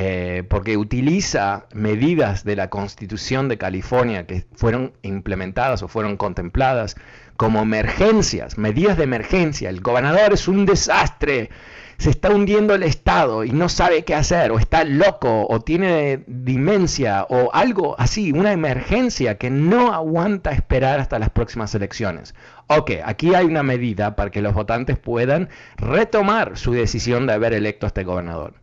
[0.00, 6.94] Eh, porque utiliza medidas de la Constitución de California que fueron implementadas o fueron contempladas
[7.36, 9.70] como emergencias, medidas de emergencia.
[9.70, 11.50] El gobernador es un desastre,
[11.96, 16.22] se está hundiendo el Estado y no sabe qué hacer, o está loco, o tiene
[16.28, 22.36] demencia, o algo así, una emergencia que no aguanta esperar hasta las próximas elecciones.
[22.68, 27.52] Ok, aquí hay una medida para que los votantes puedan retomar su decisión de haber
[27.52, 28.54] electo a este gobernador.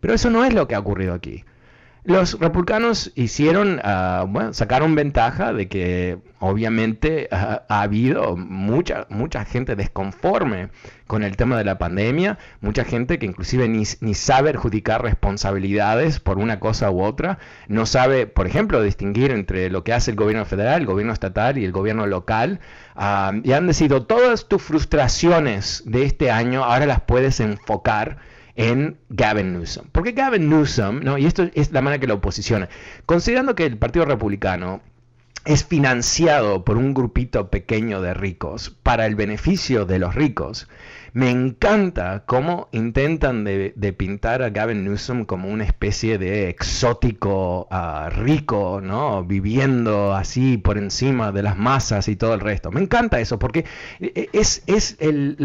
[0.00, 1.44] Pero eso no es lo que ha ocurrido aquí.
[2.06, 9.74] Los republicanos hicieron, ah, bueno, sacaron ventaja de que obviamente ha habido mucha, mucha gente
[9.74, 10.68] desconforme
[11.08, 16.20] con el tema de la pandemia, mucha gente que inclusive ni, ni sabe adjudicar responsabilidades
[16.20, 20.16] por una cosa u otra, no sabe, por ejemplo, distinguir entre lo que hace el
[20.16, 22.60] gobierno federal, el gobierno estatal y el gobierno local,
[22.94, 28.18] ah, y han decidido todas tus frustraciones de este año, ahora las puedes enfocar
[28.56, 29.86] en Gavin Newsom.
[29.92, 31.18] Porque Gavin Newsom, ¿no?
[31.18, 32.68] y esto es la manera que lo posiciona,
[33.04, 34.80] considerando que el Partido Republicano
[35.46, 40.68] es financiado por un grupito pequeño de ricos para el beneficio de los ricos,
[41.16, 48.10] me encanta cómo intentan de, pintar a Gavin Newsom como una especie de exótico ah,
[48.14, 49.24] rico, ¿no?
[49.24, 52.70] Viviendo así por encima de las masas y todo el resto.
[52.70, 53.64] Me encanta eso porque
[53.98, 55.38] eh, es, es el,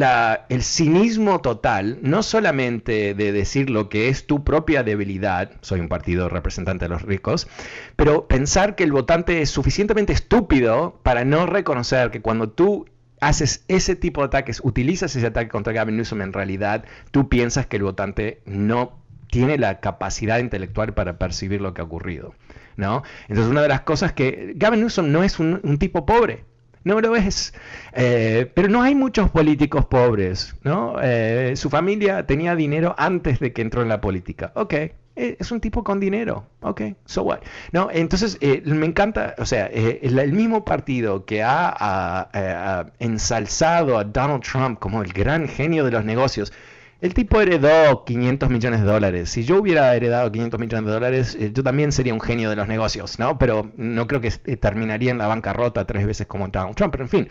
[0.50, 5.88] el cinismo total, no solamente de decir lo que es tu propia debilidad, soy un
[5.88, 7.48] partido representante de los ricos,
[7.96, 9.50] pero pensar que el votante es
[9.98, 12.86] estúpido para no reconocer que cuando tú
[13.20, 17.68] haces ese tipo de ataques, utilizas ese ataque contra Gavin Newsom, en realidad tú piensas
[17.68, 19.00] que el votante no
[19.30, 22.34] tiene la capacidad intelectual para percibir lo que ha ocurrido,
[22.76, 23.04] ¿no?
[23.30, 26.46] Entonces una de las cosas que Gavin Newsom no es un, tipo pobre,
[26.84, 27.54] no lo es,
[27.94, 30.96] Eh, pero no hay muchos políticos pobres, ¿no?
[31.02, 34.74] Eh, su familia tenía dinero antes de que entró en la política, ok,
[35.16, 36.46] es un tipo con dinero.
[36.62, 37.40] Ok, so what?
[37.72, 44.04] No, entonces eh, me encanta, o sea, eh, el, mismo partido que ha ensalzado a
[44.04, 46.54] Donald Trump como el gran genio de los negocios,
[47.02, 49.30] el tipo heredó 500 millones de dólares.
[49.32, 52.56] Si yo hubiera heredado 500 millones de dólares, eh, yo también sería un genio de
[52.56, 53.40] los negocios, ¿no?
[53.40, 57.06] Pero no creo que eh, terminaría en la bancarrota tres veces como Donald Trump, pero
[57.06, 57.28] en fin.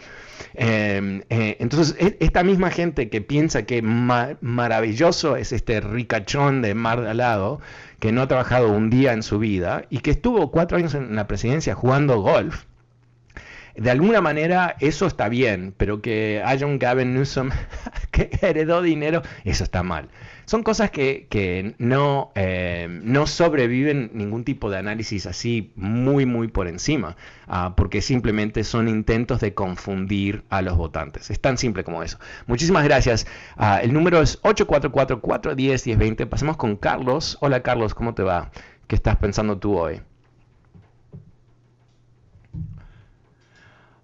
[0.55, 6.75] Em, eh, entonces, e, esta misma gente que piensa que maravilloso es este ricachón de
[6.75, 7.61] Mar de Lado,
[8.01, 11.15] que no ha trabajado un día en su vida y que estuvo cuatro años en
[11.15, 12.65] la presidencia jugando golf,
[13.77, 17.51] de alguna manera eso está bien, pero que haya un Gavin Newsom
[18.43, 20.09] heredó dinero, eso está mal.
[20.45, 26.67] Son cosas que, no, eh, no sobreviven ningún tipo de análisis así muy, muy por
[26.67, 27.17] encima,
[27.47, 31.31] ah, porque simplemente son intentos de confundir a los votantes.
[31.31, 32.19] Es tan simple como eso.
[32.47, 33.27] Muchísimas gracias.
[33.57, 36.27] Ah, el número es 844-410-1020.
[36.27, 37.39] Pasemos con Carlos.
[37.41, 38.51] Hola Carlos, ¿cómo te va?
[38.89, 40.01] ¿Qué estás pensando tú hoy?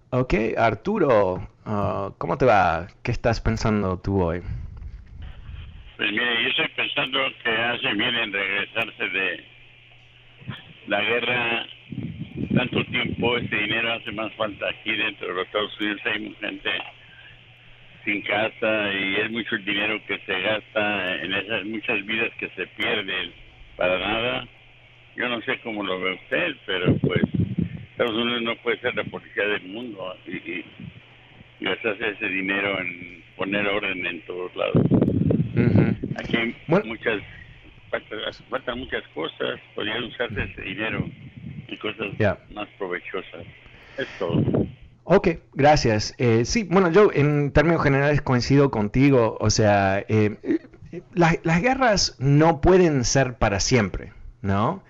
[0.09, 2.87] Ok, Arturo, ah, ¿cómo te va?
[3.03, 4.41] ¿Qué estás pensando tú hoy?
[5.97, 9.45] Pues mire, yo estoy pensando que hace bien en regresarse de
[10.87, 11.65] la guerra
[12.57, 16.01] tanto tiempo, este dinero hace más falta aquí dentro de los Estados Unidos.
[16.05, 16.69] Hay mucha gente
[18.03, 22.49] sin casa y es mucho el dinero que se gasta en esas muchas vidas que
[22.49, 23.31] se pierden
[23.75, 24.47] para nada.
[25.15, 27.21] Yo no sé cómo lo ve usted, pero pues
[27.91, 30.65] Estados Unidos no puede ser la policía del mundo y, y,
[31.59, 34.83] gastarse ese dinero en poner orden en todos lados.
[36.17, 37.21] Aquí hay muchas,
[38.49, 41.05] faltan, muchas cosas, podrían usarse ese dinero
[41.67, 42.07] en cosas
[42.53, 43.45] más provechosas.
[43.97, 44.43] Es todo.
[45.03, 46.13] Ok, gracias.
[46.17, 49.37] Eh, sí, bueno, yo en términos generales coincido contigo.
[49.39, 54.83] O sea, eh, eh, las guerras no pueden ser para siempre, ¿no?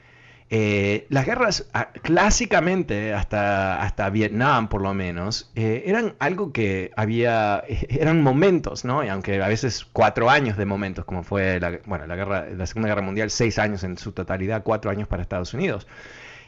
[0.49, 6.91] Eh, las guerras, ah, clásicamente, hasta, hasta Vietnam por lo menos, eh, eran algo que
[6.95, 9.03] había, eran momentos, ¿no?
[9.03, 12.65] Y aunque a veces cuatro años de momentos, como fue la, bueno, la, guerra, la
[12.65, 15.85] Segunda Guerra Mundial, seis años en su totalidad, cuatro años para Estados Unidos.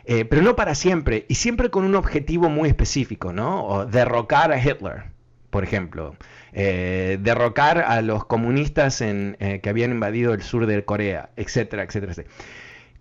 [0.05, 3.85] Eh, pero no para siempre, y siempre con un objetivo muy específico, ¿no?
[3.85, 5.03] Derrocar a Hitler,
[5.49, 6.15] por ejemplo.
[6.53, 12.33] derrocar a los comunistas que habían invadido el sur de Corea, etcétera, etcétera, etcétera.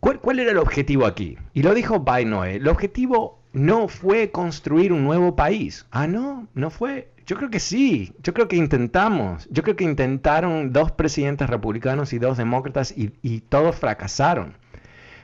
[0.01, 1.37] ¿Cuál, era el objetivo aquí?
[1.55, 2.57] Y lo dijo Bainoe.
[2.57, 5.87] El objetivo no fue construir un nuevo país.
[5.91, 7.09] Ah, no, no fue.
[7.27, 8.13] Yo creo que sí.
[8.23, 9.49] Yo creo que intentamos.
[9.51, 14.57] Yo creo que intentaron dos presidentes republicanos y dos demócratas y, todos fracasaron.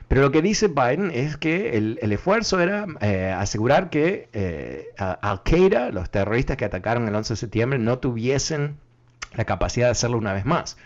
[0.07, 5.89] Pero lo que dice Biden es que el, esfuerzo era eh, asegurar que eh, Al-Qaeda,
[5.89, 8.77] los terroristas que atacaron el 11 de septiembre, no tuviesen
[9.33, 10.77] la capacidad de hacerlo una vez más.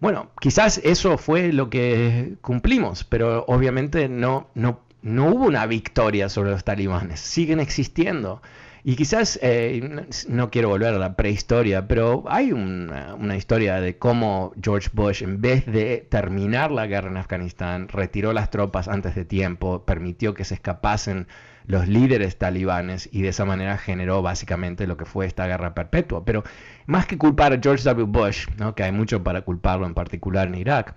[0.00, 6.28] Bueno, quizás eso fue lo que cumplimos, pero obviamente no, no, no hubo una victoria
[6.28, 8.42] sobre los talibanes, siguen existiendo.
[8.86, 13.96] Y quizás, eh, no quiero volver a la prehistoria, pero hay una, una, historia de
[13.96, 19.14] cómo George Bush, en vez de terminar la guerra en Afganistán, retiró las tropas antes
[19.14, 21.28] de tiempo, permitió que se escapasen
[21.66, 26.24] los líderes talibanes y de esa manera generó básicamente lo que fue esta guerra perpetua.
[26.24, 26.44] Pero
[26.86, 28.06] más que culpar a George W.
[28.06, 28.74] Bush, ¿no?
[28.74, 30.94] que hay mucho para culparlo en particular en Irak,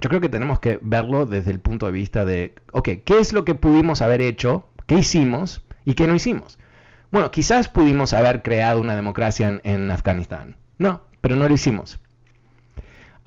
[0.00, 3.32] yo creo que tenemos que verlo desde el punto de vista de, ok, ¿qué es
[3.32, 4.68] lo que pudimos haber hecho?
[4.86, 5.62] ¿Qué hicimos?
[5.84, 6.58] ¿Y qué no hicimos?
[7.10, 10.56] Bueno, quizás pudimos haber creado una democracia en Afganistán.
[10.76, 11.98] No, pero no lo hicimos.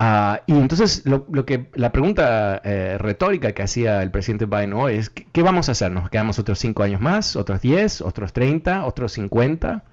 [0.02, 4.94] Ah, y entonces lo, que la pregunta eh, retórica que hacía el presidente Biden hoy
[4.94, 5.92] es, ¿qué, vamos a hacer?
[5.92, 7.36] ¿Nos quedamos otros cinco años más?
[7.36, 8.00] ¿Otros 10?
[8.00, 8.86] ¿Otros 30?
[8.86, 9.84] ¿Otros 50?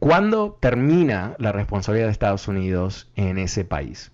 [0.00, 4.10] ¿Cuándo termina la responsabilidad de Estados Unidos en ese país?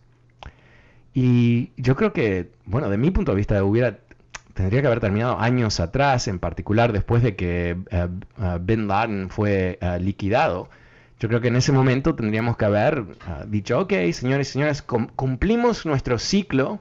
[1.15, 3.63] Y yo creo que, bueno, de mi punto de vista,
[4.53, 8.09] tendría que haber terminado años atrás, en particular después de que eh,
[8.43, 10.69] eh, Bin Laden fue liquidado
[11.19, 14.83] yo creo que en ese momento tendríamos que haber ah, dicho, ok, señores y señoras,
[14.83, 16.81] cumplimos nuestro ciclo,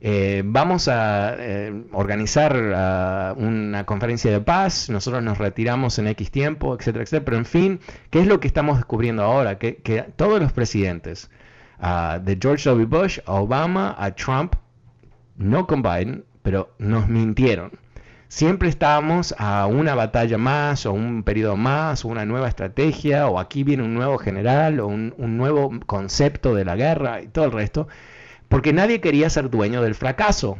[0.00, 6.30] eh, vamos a eh, organizar ah, una conferencia de paz, nosotros nos retiramos en X
[6.30, 7.80] tiempo, etcétera, etcétera, pero en fin,
[8.10, 9.58] ¿qué es lo que estamos descubriendo ahora?
[9.58, 11.30] Que, todos los presidentes,
[11.78, 12.86] ah, de George W.
[12.86, 14.54] Bush a Obama, a Trump,
[15.36, 17.83] no con Biden, pero nos mintieron
[18.28, 23.38] siempre estábamos a una batalla más o un periodo más o una nueva estrategia o
[23.38, 27.52] aquí viene un nuevo general o un, nuevo concepto de la guerra y todo el
[27.52, 27.88] resto,
[28.48, 30.58] porque nadie quería ser dueño del fracaso.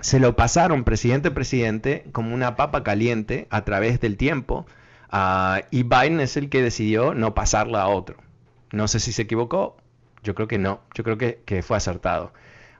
[0.00, 4.66] Se lo pasaron presidente a presidente como una papa caliente a través del tiempo
[5.10, 8.16] ah, y Biden es el que decidió no pasarla a otro.
[8.72, 9.76] No sé si se equivocó,
[10.22, 12.32] yo creo que no, yo creo que fue acertado.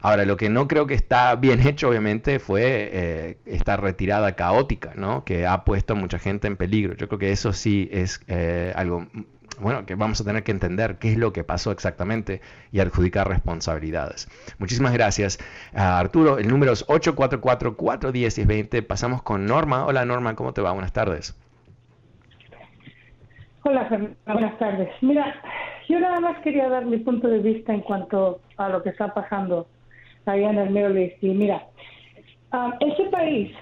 [0.05, 4.93] Ahora, lo que no creo que está bien hecho, obviamente, fue eh, esta retirada caótica,
[4.95, 5.25] ¿no?
[5.25, 6.95] Que ha puesto a mucha gente en peligro.
[6.95, 9.07] Yo creo que eso sí es eh, algo
[9.59, 13.27] bueno, que vamos a tener que entender qué es lo que pasó exactamente y adjudicar
[13.27, 14.29] responsabilidades.
[14.59, 15.39] Muchísimas gracias,
[15.73, 16.37] Arturo.
[16.37, 18.87] El número es 844-410-1020.
[18.87, 19.87] Pasamos con Norma.
[19.87, 20.73] Hola, Norma, ¿cómo te va?
[20.73, 21.35] Buenas tardes.
[23.63, 23.89] Hola.
[24.27, 24.91] Buenas tardes.
[25.01, 25.35] Mira,
[25.89, 29.15] yo nada más quería dar mi punto de vista en cuanto a lo que está
[29.15, 29.67] pasando
[30.27, 31.67] allá en el Y mira,
[32.53, 33.53] ah, ese país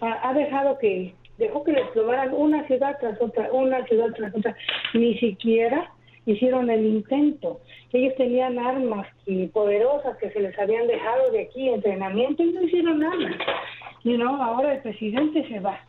[0.00, 4.56] ha dejado que dejó que les probaran una ciudad tras otra, una ciudad tras otra.
[4.94, 5.90] Ni siquiera
[6.26, 7.60] hicieron el intento.
[7.92, 12.62] Ellos tenían armas y poderosas que se les habían dejado de aquí, entrenamiento, y no
[12.62, 13.30] hicieron nada.
[14.04, 15.80] Y no, ahora el presidente se va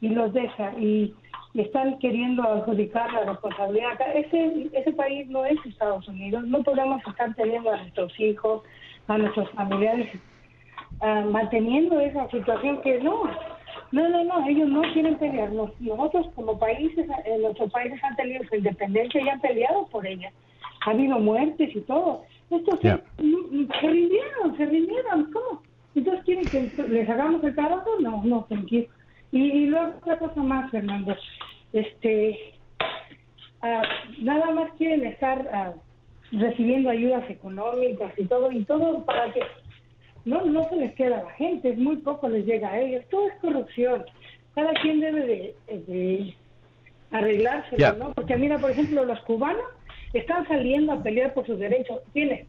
[0.00, 1.14] y los deja y,
[1.54, 3.92] están queriendo adjudicar la responsabilidad.
[4.12, 6.42] Ese, ese país no es Estados Unidos.
[6.48, 8.64] No podemos estar teniendo a nuestros hijos,
[9.08, 10.10] a nuestros familiares,
[11.00, 13.24] ah, manteniendo esa situación que no
[13.94, 15.52] no, no, no, ellos no quieren pelear.
[15.52, 20.32] nosotros como países, eh, nuestros países han tenido su independencia y han peleado por ella.
[20.84, 22.24] Ha habido muertes y todo.
[22.50, 23.00] Estos se,
[23.82, 25.30] rindieron, se rindieron.
[25.32, 25.62] ¿Cómo?
[25.94, 27.88] Entonces quieren que les hagamos el trabajo.
[28.00, 28.88] No, no, tranquilo.
[29.30, 31.16] Y, y luego otra cosa más, Fernando.
[31.72, 32.54] Este,
[33.62, 33.82] ah,
[34.20, 35.72] nada más quieren estar ah,
[36.32, 39.40] recibiendo ayudas económicas y todo, y todo para que
[40.24, 43.04] no, no se les queda a la gente, es muy poco les llega a ellos,
[43.10, 44.04] todo es corrupción.
[44.54, 46.34] Cada quien debe de,
[47.10, 48.12] arreglarse, ¿no?
[48.12, 49.64] Porque mira, por ejemplo, los cubanos
[50.12, 52.00] están saliendo a pelear por sus derechos.
[52.12, 52.46] Tiene,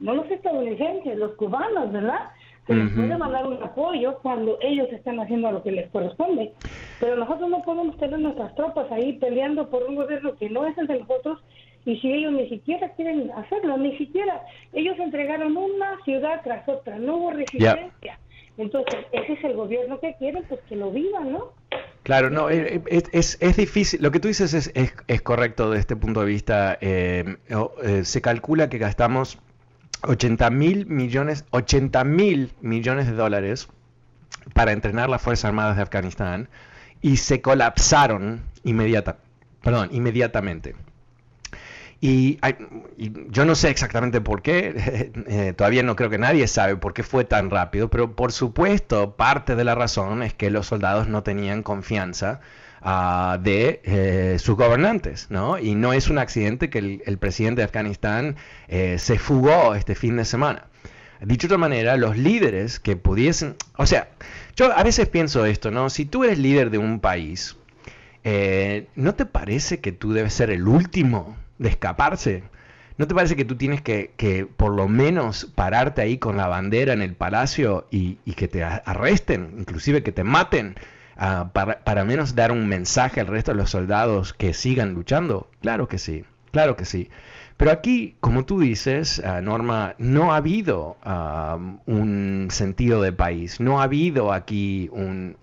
[0.00, 2.30] no los estadounidenses, los cubanos, ¿verdad?
[2.66, 6.52] Se les puede mandar un apoyo cuando ellos están haciendo lo que les corresponde.
[6.98, 10.76] Pero nosotros no podemos tener nuestras tropas ahí peleando por un gobierno que no es
[10.78, 11.40] el de nosotros
[11.86, 14.40] y si ellos ni siquiera quieren hacerlo, ni siquiera,
[14.72, 18.18] ellos entregaron una ciudad tras otra, no hubo resistencia.
[18.56, 21.52] Entonces, ese es el gobierno que quieren, pues que lo vivan, ¿no?
[22.04, 25.80] Claro, no, eh, eh, es, es, difícil, lo que tú dices es, es, correcto desde
[25.80, 26.78] este punto de vista.
[26.80, 27.36] Eh,
[28.02, 29.38] se calcula que gastamos
[30.02, 33.68] 80 mil millones, 80 mil millones de dólares
[34.52, 36.48] para entrenar las Fuerzas Armadas de Afganistán
[37.00, 39.16] y se colapsaron inmediata,
[39.62, 40.74] perdón, inmediatamente.
[42.06, 42.38] Y,
[43.30, 47.02] yo no sé exactamente por qué, eh, todavía no creo que nadie sabe por qué
[47.02, 51.22] fue tan rápido, pero por supuesto parte de la razón es que los soldados no
[51.22, 52.40] tenían confianza
[52.82, 55.58] ah, de eh, sus gobernantes, ¿no?
[55.58, 58.36] Y no es un accidente que el, presidente de Afganistán
[58.68, 60.66] eh, se fugó este fin de semana.
[61.22, 64.10] Dicho de otra manera, los líderes que pudiesen, o sea,
[64.56, 65.88] yo a veces pienso esto, ¿no?
[65.88, 67.56] Si tú eres líder de un país,
[68.94, 72.44] ¿no te parece que tú debes ser el último de escaparse.
[72.96, 76.92] ¿No te parece que tú tienes que, por lo menos pararte ahí con la bandera
[76.92, 80.76] en el palacio y, que te arresten, inclusive que te maten,
[81.16, 85.50] ah, para, para, menos dar un mensaje al resto de los soldados que sigan luchando?
[85.60, 87.10] Claro que sí, claro que sí.
[87.56, 90.96] Pero aquí, como tú dices, ah, Norma, no ha habido
[91.86, 95.36] un sentido de país, no ha habido aquí un,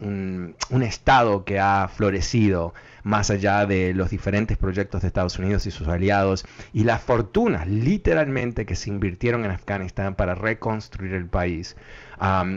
[0.69, 5.71] un Estado que ha florecido más allá de los diferentes proyectos de Estados Unidos y
[5.71, 11.75] sus aliados y las fortunas literalmente que se invirtieron en Afganistán para reconstruir el país.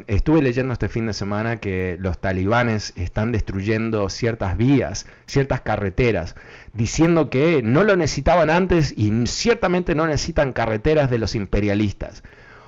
[0.07, 6.37] Estuve leyendo este fin de semana que los talibanes están destruyendo ciertas vías, ciertas carreteras,
[6.75, 12.23] diciendo que no lo necesitaban antes y ciertamente no necesitan carreteras de los imperialistas.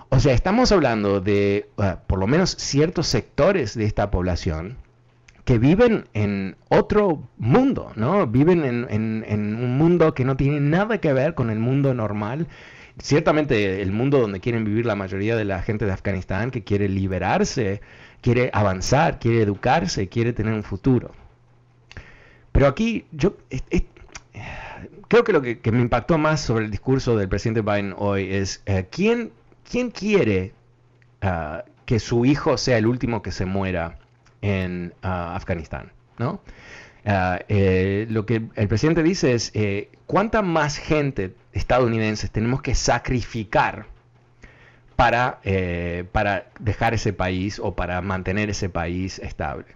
[0.08, 4.78] O sea, estamos hablando de ah, por lo menos ciertos sectores de esta población
[5.44, 8.26] que viven en otro mundo, ¿no?
[8.26, 12.48] Viven en, un mundo que no tiene nada que ver con el mundo normal.
[12.98, 16.88] Ciertamente el mundo donde quieren vivir la mayoría de la gente de Afganistán, que quiere
[16.88, 17.80] liberarse,
[18.22, 21.12] quiere avanzar, quiere educarse, quiere tener un futuro.
[22.52, 23.36] Pero aquí yo
[25.08, 28.62] creo que lo que, me impactó más sobre el discurso del presidente Biden hoy es
[28.66, 29.30] eh, ¿quién,
[29.70, 30.52] quién quiere
[31.22, 33.98] ah, que su hijo sea el último que se muera
[34.42, 36.40] en ah, Afganistán, ¿no?
[37.06, 42.74] Ah, eh, lo que el presidente dice es, eh, ¿cuánta más gente estadounidense tenemos que
[42.74, 43.86] sacrificar
[44.96, 49.66] para, eh, para dejar ese país o para mantener ese país estable?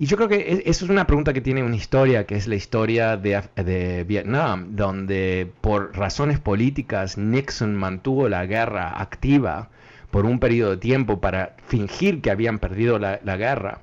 [0.00, 2.48] Y yo creo que e, eso es una pregunta que tiene una historia, que es
[2.48, 9.68] la historia de, de, Vietnam, donde por razones políticas Nixon mantuvo la guerra activa
[10.10, 13.82] por un periodo de tiempo para fingir que habían perdido la, guerra,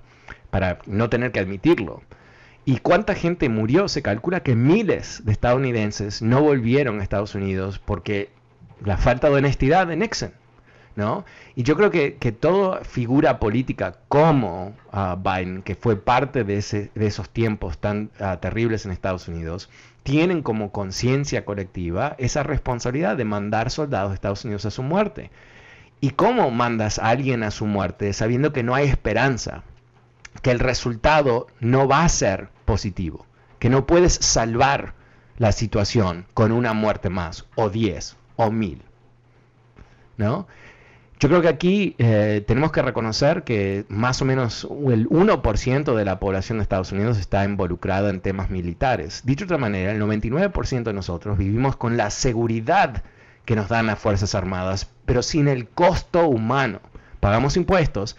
[0.49, 2.01] para no tener que admitirlo.
[2.67, 3.87] ¿Y cuánta gente murió?
[3.87, 8.29] Se calcula que miles de estadounidenses no volvieron a Estados Unidos porque
[8.83, 10.33] la falta de honestidad de Nixon.
[10.97, 11.23] ¿no?
[11.55, 16.57] Y yo creo que, que toda figura política como uh, Biden, que fue parte de,
[16.57, 19.69] ese, de esos tiempos tan uh, terribles en Estados Unidos,
[20.03, 25.31] tienen como conciencia colectiva esa responsabilidad de mandar soldados de Estados Unidos a su muerte.
[26.01, 29.63] ¿Y cómo mandas a alguien a su muerte sabiendo que no hay esperanza?
[30.41, 33.25] Que el resultado no va a ser positivo,
[33.59, 34.93] que no puedes salvar
[35.37, 38.81] la situación con una muerte más, o diez, o mil.
[40.17, 40.47] ¿No?
[41.19, 46.05] Yo creo que aquí eh, tenemos que reconocer que más o menos el 1% de
[46.05, 49.23] la población de Estados Unidos está involucrada en temas militares.
[49.25, 53.03] Dicho de otra manera, el 99% de nosotros vivimos con la seguridad
[53.45, 56.81] que nos dan las Fuerzas Armadas, pero sin el costo humano.
[57.19, 58.15] Pagamos impuestos,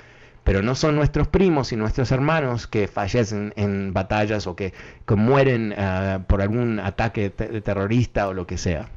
[0.49, 4.73] pero no son nuestros primos y nuestros hermanos que fallecen en batallas o que,
[5.07, 8.89] mueren uh, por algún ataque te terrorista o lo que sea.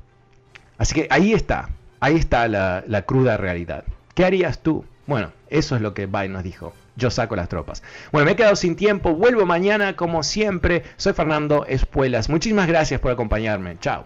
[0.78, 1.68] Así que ahí está,
[2.00, 3.84] ahí está la, la cruda realidad.
[4.16, 4.86] ¿Qué harías tú?
[5.08, 6.72] Bueno, eso es lo que Biden nos dijo.
[6.96, 7.84] Yo saco las tropas.
[8.14, 9.14] Bueno, me he quedado sin tiempo.
[9.14, 10.84] Vuelvo mañana como siempre.
[10.96, 12.30] Soy Fernando Espuelas.
[12.30, 13.78] Muchísimas gracias por acompañarme.
[13.82, 14.06] Chao.